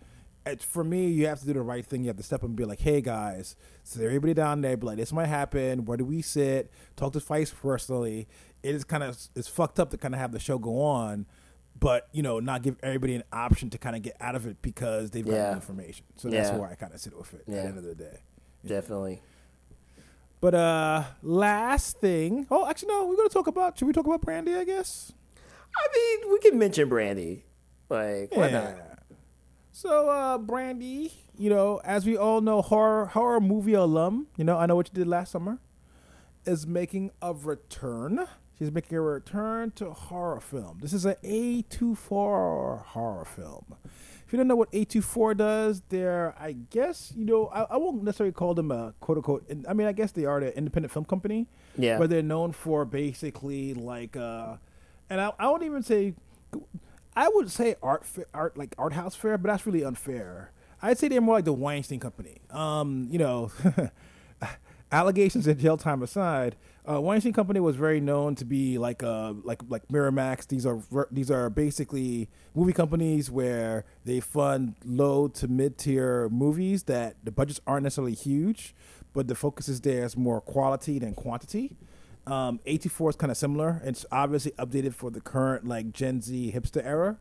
[0.47, 2.03] It's, for me, you have to do the right thing.
[2.03, 4.87] You have to step up and be like, "Hey guys, so everybody down there, be
[4.87, 5.85] like, this might happen.
[5.85, 6.71] Where do we sit?
[6.97, 8.29] Talk to Feist personally.
[8.63, 11.27] It is kind of it's fucked up to kind of have the show go on,
[11.79, 14.61] but you know, not give everybody an option to kind of get out of it
[14.63, 15.53] because they've got yeah.
[15.55, 16.05] information.
[16.17, 16.43] So yeah.
[16.43, 17.45] that's where I kind of sit with it.
[17.47, 17.57] Yeah.
[17.57, 18.19] At the end of the day,
[18.67, 19.23] definitely.
[20.41, 22.47] But uh, last thing.
[22.51, 23.07] Oh, actually, no.
[23.07, 23.79] We're gonna talk about.
[23.79, 24.55] Should we talk about Brandy?
[24.55, 25.13] I guess.
[25.77, 27.45] I mean, we can mention Brandy.
[27.89, 28.75] Like, why not?
[29.77, 34.57] So, uh, Brandy, you know, as we all know, horror horror movie alum, you know,
[34.57, 35.59] I know what you did last summer,
[36.47, 38.25] is making a return.
[38.57, 40.79] She's making a return to horror film.
[40.81, 43.75] This is an A24 horror film.
[44.25, 48.05] If you don't know what A24 does, they're, I guess, you know, I, I won't
[48.05, 51.05] necessarily call them a quote unquote, I mean, I guess they are an independent film
[51.05, 51.49] company.
[51.77, 51.99] Yeah.
[51.99, 54.55] But they're known for basically like, uh,
[55.11, 56.15] and I, I won't even say,
[57.17, 60.53] I would say art, art like art house fair, but that's really unfair.
[60.83, 62.43] I'd say they're more like the Weinstein Company.
[62.51, 63.51] Um, you know,
[64.93, 66.57] allegations and jail time aside,
[66.89, 70.47] uh, Weinstein Company was very known to be like uh like like Miramax.
[70.49, 76.85] These are these are basically movie companies where they fund low to mid tier movies
[76.85, 78.75] that the budgets aren't necessarily huge,
[79.13, 81.77] but the focus is there is more quality than quantity.
[82.27, 83.83] Um, A24 is kind of similar.
[83.85, 87.19] It's obviously updated for the current like Gen Z hipster era.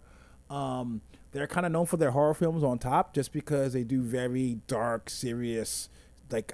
[0.50, 4.02] Um, they're kind of known for their horror films on top, just because they do
[4.02, 5.90] very dark, serious,
[6.32, 6.54] like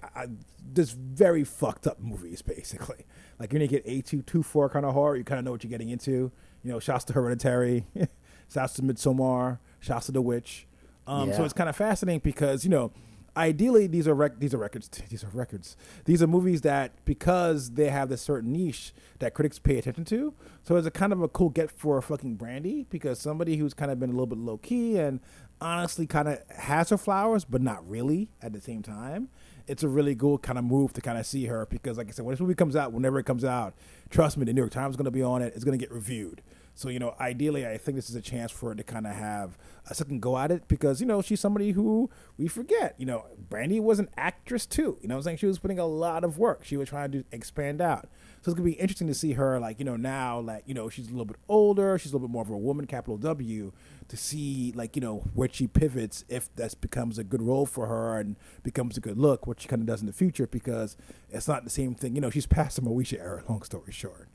[0.73, 3.05] just very fucked up movies, basically.
[3.39, 5.89] Like when you get A24 kind of horror, you kind of know what you're getting
[5.89, 6.31] into.
[6.63, 7.85] You know, shouts to Hereditary,
[8.53, 10.65] shouts to Midsommar, shouts to The Witch.
[11.07, 11.37] Um, yeah.
[11.37, 12.91] So it's kind of fascinating because you know
[13.39, 15.77] ideally these are rec- these are records these are records.
[16.05, 20.33] These are movies that because they have this certain niche that critics pay attention to
[20.63, 23.91] so it's a kind of a cool get for fucking brandy because somebody who's kind
[23.91, 25.21] of been a little bit low key and
[25.61, 29.29] honestly kind of has her flowers but not really at the same time
[29.67, 32.11] it's a really cool kind of move to kind of see her because like i
[32.11, 33.73] said when this movie comes out whenever it comes out
[34.09, 35.83] trust me the new york times is going to be on it it's going to
[35.83, 36.41] get reviewed
[36.79, 39.13] so, you know, ideally, I think this is a chance for her to kind of
[39.13, 39.57] have
[39.89, 42.95] a second go at it because, you know, she's somebody who we forget.
[42.97, 44.97] You know, Brandy was an actress too.
[45.01, 45.37] You know I'm saying?
[45.39, 46.63] She was putting a lot of work.
[46.63, 48.07] She was trying to expand out.
[48.41, 50.73] So it's going to be interesting to see her, like, you know, now, like, you
[50.73, 51.97] know, she's a little bit older.
[51.97, 53.73] She's a little bit more of a woman, capital W,
[54.07, 57.87] to see, like, you know, where she pivots if that becomes a good role for
[57.87, 60.95] her and becomes a good look, what she kind of does in the future because
[61.29, 62.15] it's not the same thing.
[62.15, 64.29] You know, she's past the Moesha era, long story short.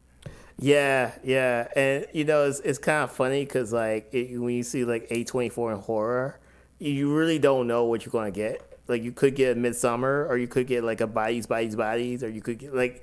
[0.58, 4.62] Yeah, yeah, and you know it's it's kind of funny because like it, when you
[4.62, 6.38] see like A twenty four in horror,
[6.78, 8.78] you really don't know what you're gonna get.
[8.86, 12.22] Like you could get a Midsommar, or you could get like a Bodies, Bodies, Bodies,
[12.22, 13.02] or you could get like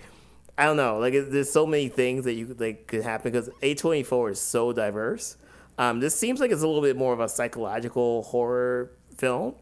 [0.57, 0.99] I don't know.
[0.99, 4.29] Like there's so many things that you could like could happen because A twenty four
[4.29, 5.37] is so diverse.
[5.77, 9.55] Um, this seems like it's a little bit more of a psychological horror film,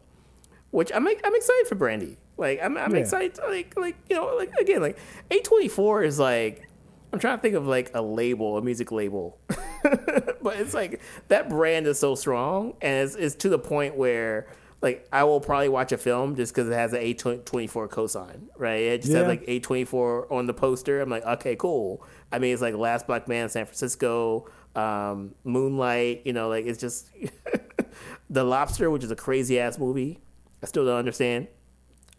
[0.70, 2.18] which I'm I'm excited for Brandy.
[2.36, 3.00] Like I'm I'm yeah.
[3.00, 3.38] excited.
[3.48, 4.98] Like like you know like again like
[5.30, 6.68] A twenty four is like
[7.12, 11.48] I'm trying to think of like a label, a music label, but it's like that
[11.48, 14.46] brand is so strong, and it's, it's to the point where
[14.82, 18.80] like I will probably watch a film just because it has an A24 cosign, right?
[18.80, 19.18] It just yeah.
[19.18, 21.00] has like A24 on the poster.
[21.00, 22.04] I'm like, okay, cool.
[22.32, 26.22] I mean, it's like Last Black Man San Francisco, um, Moonlight.
[26.24, 27.10] You know, like it's just
[28.30, 30.20] The Lobster, which is a crazy ass movie.
[30.62, 31.48] I still don't understand.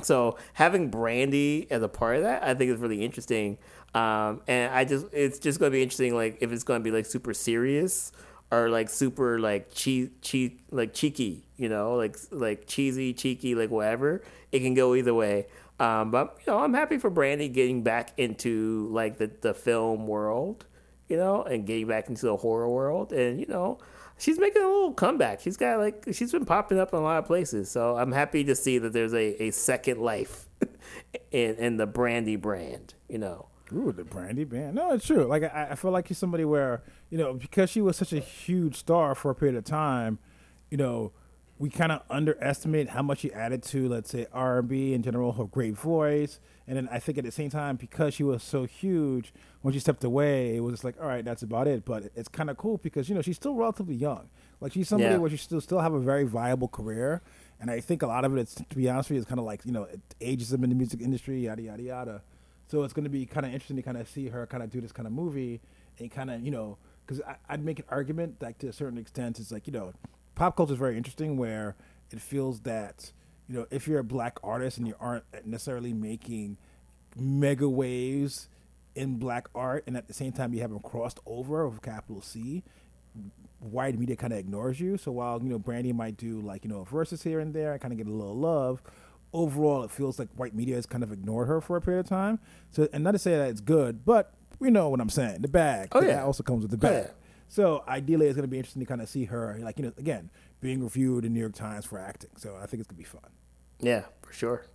[0.01, 3.57] So having Brandy as a part of that, I think is really interesting.
[3.93, 7.05] Um, and I just it's just gonna be interesting, like if it's gonna be like
[7.05, 8.11] super serious
[8.51, 13.69] or like super like cheese, cheese like cheeky, you know, like like cheesy, cheeky, like
[13.69, 14.21] whatever.
[14.51, 15.47] It can go either way.
[15.79, 20.07] Um, but you know, I'm happy for Brandy getting back into like the the film
[20.07, 20.65] world,
[21.09, 23.79] you know, and getting back into the horror world, and you know,
[24.17, 25.41] she's making a little comeback.
[25.41, 28.43] She's got like she's been popping up in a lot of places, so I'm happy
[28.45, 30.45] to see that there's a, a second life
[31.31, 33.47] in in the Brandy brand, you know.
[33.75, 34.75] Ooh, the Brandy band.
[34.75, 35.25] No, it's true.
[35.25, 38.19] Like I, I feel like he's somebody where you know because she was such a
[38.19, 40.19] huge star for a period of time,
[40.69, 41.11] you know,
[41.57, 45.03] we kind of underestimate how much she added to, let's say, R and B in
[45.03, 48.41] general, her great voice, and then I think at the same time because she was
[48.43, 51.85] so huge, when she stepped away, it was just like, all right, that's about it.
[51.85, 54.29] But it's kind of cool because you know she's still relatively young.
[54.59, 55.19] Like she's somebody Yeah.
[55.19, 57.21] where she still still have a very viable career,
[57.59, 59.45] and I think a lot of it, to be honest with you, is kind of
[59.45, 59.87] like you know
[60.19, 62.21] ageism in the music industry, yada yada yada.
[62.71, 64.69] So it's going to be kind of interesting to kind of see her kind of
[64.69, 65.59] do this kind of movie
[65.99, 69.39] and kind of you know because I'd make an argument like to a certain extent
[69.39, 69.91] it's like you know
[70.35, 71.75] pop culture is very interesting where
[72.11, 73.11] it feels that
[73.49, 76.55] you know if you're a black artist and you aren't necessarily making
[77.17, 78.47] mega waves
[78.95, 82.63] in black art and at the same time you haven't crossed over with capital C
[83.61, 84.97] white media kind of ignores you.
[84.97, 87.77] So while you know Brandy might do like you know verses here and there, I
[87.77, 88.81] kind of get a little love.
[89.33, 92.05] Overall, it feels like white media has kind of ignored her for a period of
[92.09, 92.39] time.
[92.71, 95.41] So, and not to say that it's good, but we know what I'm saying.
[95.41, 96.15] The bag, Oh, yeah.
[96.15, 97.05] bag also comes with the Oh, bag.
[97.07, 97.11] yeah.
[97.47, 99.93] So ideally, it's going to be interesting to kind of see her, like you know,
[99.97, 100.29] again
[100.61, 102.29] being reviewed in New York Times for acting.
[102.37, 103.29] So I think it's going to be fun.
[103.79, 104.65] Yeah, for sure.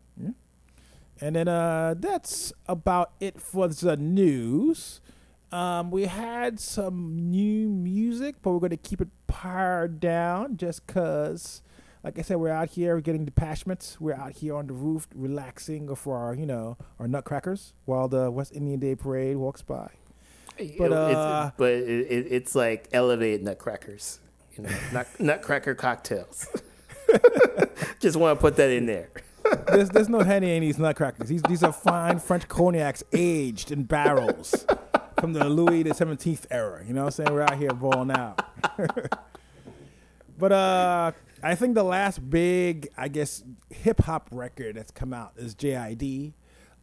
[1.18, 5.00] And then uh, that's about it for the news.
[5.50, 10.86] Um, we had some new music, but we're going to keep it pared down just
[10.86, 11.62] because,
[12.07, 14.00] like I said, we're out here getting detachments.
[14.00, 18.30] We're out here on the roof relaxing for our, you know, our nutcrackers while the
[18.30, 19.90] West Indian Day Parade walks by.
[20.57, 24.20] But, It- uh, it's, but it, it, it's like elevated nutcrackers,
[24.57, 26.46] you know, nut, nutcracker cocktails.
[27.98, 29.11] Just want to put that in there.
[29.66, 31.28] There's, there's no Henny in these nutcrackers.
[31.28, 34.64] These, these are fine French cognacs aged in barrels
[35.18, 36.84] from the Louis the Seventeenth era.
[36.86, 37.32] You know what I'm saying?
[37.34, 38.42] We're out here balling out.
[40.38, 41.12] but uh,
[41.47, 46.32] I think the last big, I guess, hip hop record that's come out is JID.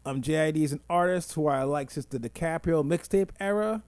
[0.06, 3.84] Um, JID is an artist who I like since the DiCaprio mixtape era.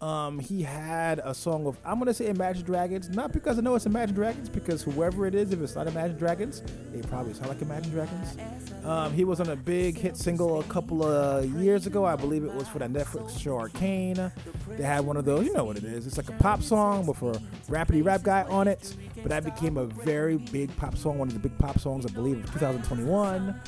[0.00, 3.74] Um, he had a song of I'm gonna say Imagine Dragons, not because I know
[3.76, 7.48] it's Imagine Dragons, because whoever it is, if it's not Imagine Dragons, they probably sound
[7.48, 8.36] like Imagine Dragons.
[8.84, 12.44] Um, he was on a big hit single a couple of years ago, I believe
[12.44, 14.30] it was for that Netflix show Arcane.
[14.68, 16.06] They had one of those, you know what it is.
[16.06, 17.40] It's like a pop song with a
[17.70, 21.34] rapidy rap guy on it, but that became a very big pop song, one of
[21.34, 23.58] the big pop songs, I believe, of 2021.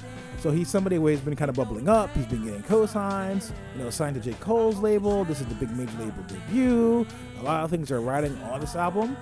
[0.41, 2.15] So he's somebody where he's been kind of bubbling up.
[2.15, 4.37] He's been getting co-signs, you know, signed to J.
[4.41, 5.25] Cole's label.
[5.25, 7.07] This is the big major label debut.
[7.41, 9.17] A lot of things are riding on this album.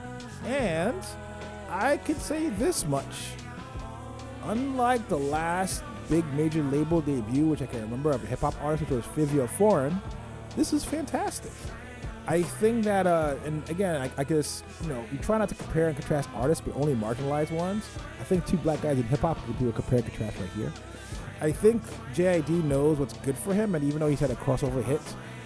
[0.45, 1.03] And
[1.71, 3.31] I could say this much.
[4.45, 8.55] Unlike the last big major label debut, which I can remember of a hip hop
[8.63, 10.01] artist, which was Fivio Foreign,
[10.55, 11.53] this is fantastic.
[12.29, 15.55] I think that, uh, and again, I, I guess, you know, you try not to
[15.55, 17.85] compare and contrast artists, but only marginalized ones.
[18.21, 20.51] I think two black guys in hip hop would do a compare and contrast right
[20.51, 20.73] here.
[21.41, 21.83] I think
[22.15, 25.01] JID knows what's good for him, and even though he's had a crossover hit,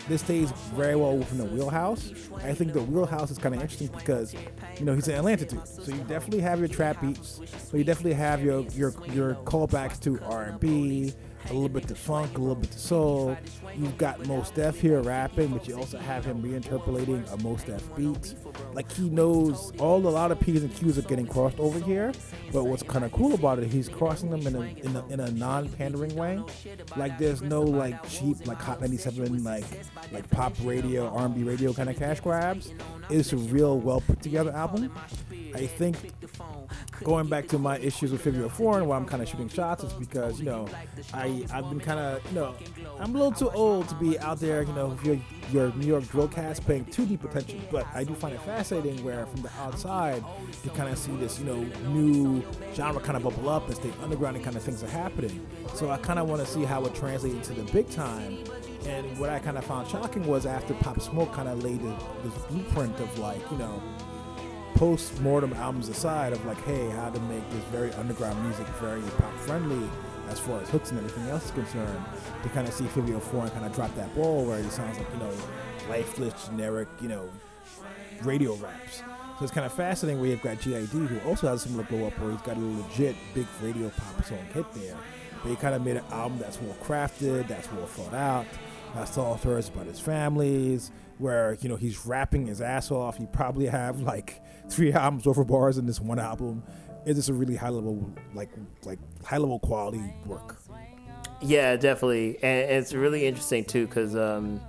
[0.08, 2.12] this stays very well within the wheelhouse.
[2.36, 4.34] I think the wheelhouse is kind of interesting because,
[4.78, 7.84] you know, he's an Atlanta dude, so you definitely have your trap beats, so you
[7.84, 11.12] definitely have your your your callbacks to R&B,
[11.48, 13.36] a little bit to funk, a little bit to soul.
[13.76, 17.96] You've got Mos Def here rapping, but you also have him reinterpolating a Mos Def
[17.96, 18.34] beat.
[18.72, 22.12] Like he knows all a lot of P's and Q's are getting crossed over here.
[22.52, 25.20] But what's kind of cool about it, he's crossing them in a in a, in
[25.20, 26.42] a non-pandering way.
[26.96, 29.64] Like there's no like cheap like Hot 97 like
[30.12, 32.72] like pop radio, R&B radio kind of cash grabs.
[33.08, 34.92] It's a real well put together album.
[35.54, 35.96] I think
[37.02, 39.84] going back to my issues with Fivio oh Foreign, why I'm kind of shooting shots,
[39.84, 40.68] is because you know
[41.12, 42.54] I I've been kind of you know
[42.98, 45.18] I'm a little too old to be out there you know your
[45.50, 49.02] your New York drill cast paying too deep attention, but I do find it fascinating
[49.04, 50.24] where from the outside
[50.64, 52.42] you kind of see this you know new
[52.74, 55.46] genre kind of bubble up and stay underground and kind of things are happening.
[55.74, 58.38] So I kind of want to see how it translates into the big time.
[58.86, 62.02] And what I kind of found shocking was after Pop Smoke kind of laid this,
[62.24, 63.82] this blueprint of like you know
[64.74, 69.34] post-mortem albums aside of like hey how to make this very underground music very pop
[69.40, 69.90] friendly
[70.30, 72.04] as far as hooks and everything else is concerned
[72.42, 75.10] to kind of see Fivio Foreign kind of drop that ball where it sounds like
[75.12, 75.32] you know
[75.88, 77.28] lifeless generic you know
[78.22, 78.98] radio raps.
[79.38, 82.06] So it's kind of fascinating where you've got JID who also has a similar blow
[82.06, 84.96] up where he's got a legit big radio pop song hit there.
[85.42, 88.46] But he kind of made an album that's well crafted that's well thought out
[88.94, 93.18] that's all stories about his families where you know he's rapping his ass off.
[93.18, 96.62] He probably have like three albums over bars in this one album
[97.06, 98.50] it's just a really high level like
[98.84, 100.56] like high level quality work
[101.42, 104.60] Yeah, definitely, and it's really interesting too because, um,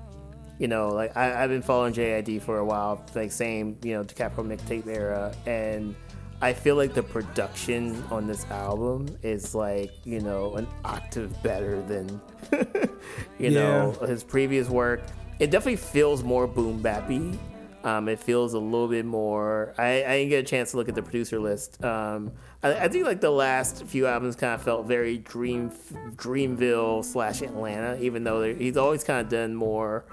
[0.58, 4.04] you know, like I, I've been following JID for a while, like same, you know,
[4.04, 5.96] DiCaprio mixtape era, and
[6.42, 11.82] I feel like the production on this album is like, you know, an octave better
[11.82, 12.22] than
[13.38, 15.02] you know, his previous work.
[15.40, 17.38] It definitely feels more boom bappy.
[17.84, 19.74] Um, it feels a little bit more.
[19.78, 21.84] I, I didn't get a chance to look at the producer list.
[21.84, 22.32] Um,
[22.64, 25.72] I, I think like the last few albums kind of felt very Dream
[26.16, 30.06] Dreamville slash Atlanta, even though he's always kind of done more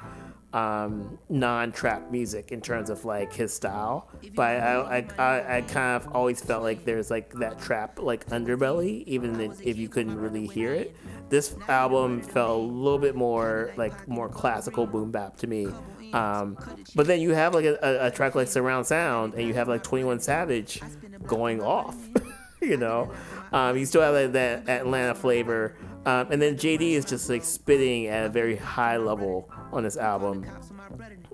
[0.52, 4.08] um, non-trap music in terms of like his style.
[4.34, 8.26] But I, I, I, I, kind of always felt like there's like that trap like
[8.28, 10.96] underbelly, even if you couldn't really hear it.
[11.28, 15.68] This album felt a little bit more like more classical boom bap to me.
[16.12, 16.56] Um,
[16.94, 19.82] but then you have like a, a, track like Surround Sound, and you have like
[19.82, 20.80] Twenty One Savage
[21.26, 21.96] going off.
[22.60, 23.12] you know,
[23.52, 25.74] um, you still have like, that Atlanta flavor,
[26.06, 29.96] um, and then JID is just like spitting at a very high level on this
[29.96, 30.46] album.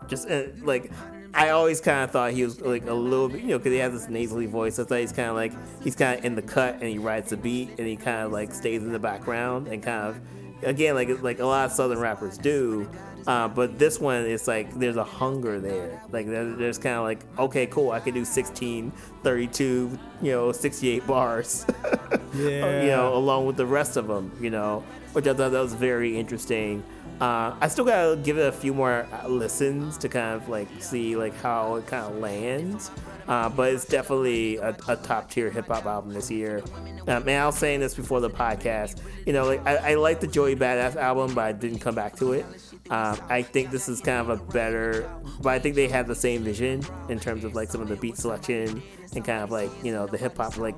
[0.09, 0.91] Just uh, like
[1.35, 3.79] I always kind of thought he was like a little bit, you know, because he
[3.79, 4.79] has this nasally voice.
[4.79, 5.53] I thought he's kind of like
[5.83, 8.33] he's kind of in the cut and he writes the beat and he kind of
[8.33, 10.21] like stays in the background and kind of
[10.63, 12.89] again like like a lot of southern rappers do.
[13.27, 16.03] Uh, but this one is like there's a hunger there.
[16.11, 18.91] Like there's kind of like okay, cool, I can do 16,
[19.23, 21.67] 32, you know, 68 bars.
[22.35, 22.83] yeah.
[22.83, 25.75] you know, along with the rest of them, you know, which I thought that was
[25.75, 26.85] very interesting.
[27.21, 31.17] Uh, I still gotta give it a few more listens to kind of like see
[31.17, 32.91] like how it kind of lands.
[33.27, 36.63] Uh, but it's definitely a, a top tier hip hop album this year.
[37.07, 39.01] Um, and I was saying this before the podcast.
[39.27, 42.17] You know, like I, I like the Joey Badass album, but I didn't come back
[42.17, 42.45] to it.
[42.91, 45.11] Um, I think this is kind of a better,
[45.41, 47.97] but I think they have the same vision in terms of like some of the
[47.97, 48.83] beat selection
[49.15, 50.77] and kind of like you know the hip hop, like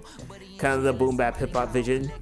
[0.58, 2.12] kind of the boom bap hip hop vision.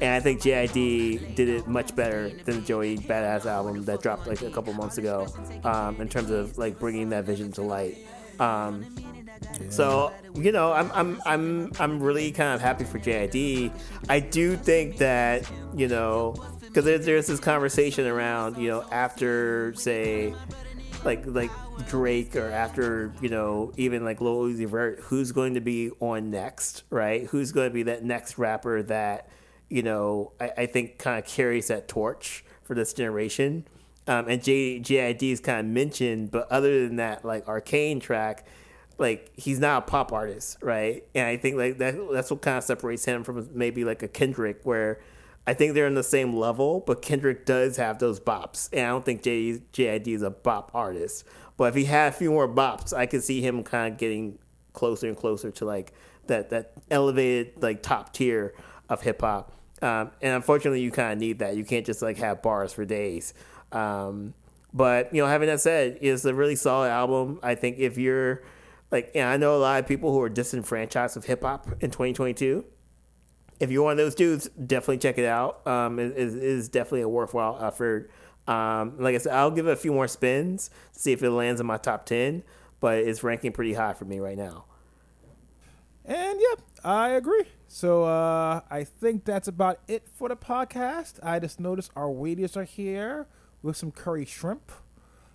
[0.00, 4.26] And I think JID did it much better than the Joey Badass album that dropped
[4.26, 5.26] like a couple months ago
[5.64, 7.98] um, in terms of like bringing that vision to light.
[8.38, 9.70] Um, yeah.
[9.70, 13.72] So you know, I'm I'm I'm I'm really kind of happy for JID.
[14.08, 19.74] I do think that you know because there's, there's this conversation around you know after
[19.74, 20.34] say
[21.04, 21.50] like like
[21.88, 26.30] Drake or after you know even like Lil Uzi Vert, who's going to be on
[26.30, 27.24] next, right?
[27.26, 29.28] Who's going to be that next rapper that
[29.70, 33.66] you know I, I think kind of carries that torch for this generation.
[34.06, 38.46] Um, and J, JID is kind of mentioned, but other than that, like Arcane track,
[38.98, 41.04] like he's not a pop artist, right?
[41.14, 44.08] And I think like that that's what kind of separates him from maybe like a
[44.08, 45.00] Kendrick, where
[45.46, 48.88] I think they're in the same level, but Kendrick does have those bops, and I
[48.88, 51.24] don't think J, JID is a bop artist.
[51.56, 54.38] But if he had a few more bops, I could see him kind of getting
[54.72, 55.92] closer and closer to like
[56.26, 58.54] that that elevated like top tier
[58.88, 59.52] of hip hop.
[59.82, 61.56] Um, and unfortunately, you kind of need that.
[61.56, 63.34] You can't just like have bars for days.
[63.72, 64.34] Um,
[64.72, 67.40] but you know, having that said, it's a really solid album.
[67.42, 68.42] I think if you're
[68.90, 71.90] like, and I know a lot of people who are disenfranchised of hip hop in
[71.90, 72.64] 2022.
[73.58, 75.66] If you're one of those dudes, definitely check it out.
[75.66, 78.10] Um, it, is definitely a worthwhile effort.
[78.46, 81.30] Um, like I said, I'll give it a few more spins to see if it
[81.30, 82.42] lands in my top 10,
[82.80, 84.64] but it's ranking pretty high for me right now.
[86.04, 87.44] And yeah, I agree.
[87.68, 91.20] So uh, I think that's about it for the podcast.
[91.22, 93.26] I just noticed our waiters are here
[93.62, 94.72] with some curry shrimp.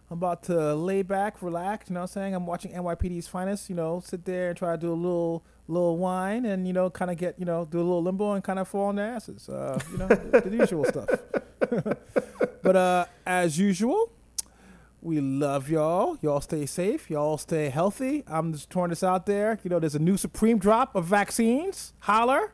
[0.09, 1.89] I'm about to lay back, relax.
[1.89, 2.35] You know what I'm saying?
[2.35, 3.69] I'm watching NYPD's finest.
[3.69, 6.89] You know, sit there and try to do a little little wine and you know,
[6.89, 9.07] kind of get you know, do a little limbo and kind of fall on their
[9.07, 9.49] asses.
[9.49, 11.09] Uh, you know, the, the usual stuff.
[12.61, 14.11] but uh, as usual,
[15.05, 16.17] we love y'all.
[16.21, 17.11] Y'all stay safe.
[17.11, 18.23] Y'all stay healthy.
[18.25, 19.59] I'm just throwing this out there.
[19.63, 21.93] You know, there's a new Supreme drop of vaccines.
[21.99, 22.51] Holler.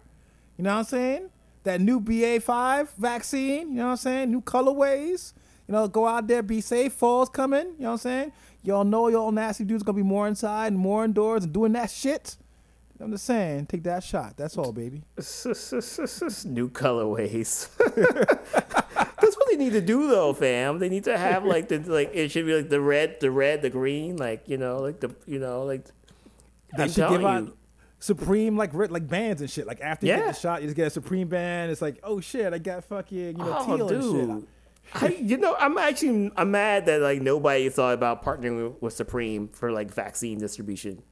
[0.58, 1.30] You know what I'm saying?
[1.64, 3.70] That new BA5 vaccine.
[3.70, 4.32] You know what I'm saying?
[4.32, 5.32] New colorways.
[5.66, 6.92] You know, go out there, be safe.
[6.92, 7.68] Fall's coming.
[7.78, 8.32] You know what I'm saying?
[8.64, 11.90] Y'all know y'all nasty dudes gonna be more inside and more indoors and doing that
[11.90, 12.36] shit.
[13.00, 14.36] I'm just saying, take that shot.
[14.36, 15.04] That's all, baby.
[15.18, 17.70] New colorways.
[19.52, 20.80] They need to do, though, fam.
[20.80, 23.62] They need to have like the like it should be like the red, the red,
[23.62, 25.86] the green, like you know, like the you know, like.
[26.78, 27.58] They I'm should give out
[28.00, 29.68] Supreme like like bands and shit.
[29.68, 30.20] Like after you yeah.
[30.20, 31.70] get the shot, you just get a Supreme band.
[31.70, 34.30] It's like, oh shit, I got fucking you know oh, teal dude.
[34.30, 34.50] and shit.
[35.04, 39.50] I, you know, I'm actually I'm mad that like nobody thought about partnering with, Supreme
[39.50, 41.04] for like vaccine distribution.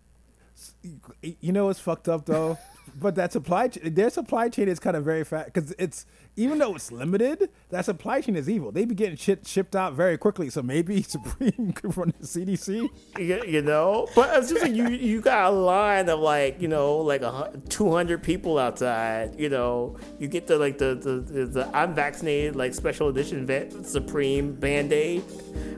[1.22, 2.58] You know what's fucked up though?
[3.00, 6.06] but that supply chain, their supply chain is kind of very fat because it's
[6.40, 8.72] even though it's limited, that supply chain is evil.
[8.72, 10.50] They be getting shit shipped out very quickly.
[10.50, 12.90] So maybe Supreme from the CDC.
[13.18, 16.70] You, you know, but it's just like you you got a line of like you
[16.70, 19.38] know like a two hundred people outside.
[19.38, 23.86] You know, you get the like the the, the I'm vaccinated like special edition vet,
[23.86, 25.24] Supreme Band Aid,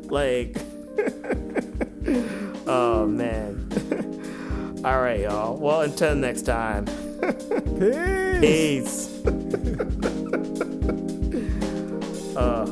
[0.04, 0.58] like.
[2.68, 3.68] oh man.
[4.84, 5.58] All right, y'all.
[5.58, 6.86] Well, until next time.
[8.40, 8.40] Peace.
[8.40, 9.26] Peace.
[12.36, 12.66] uh.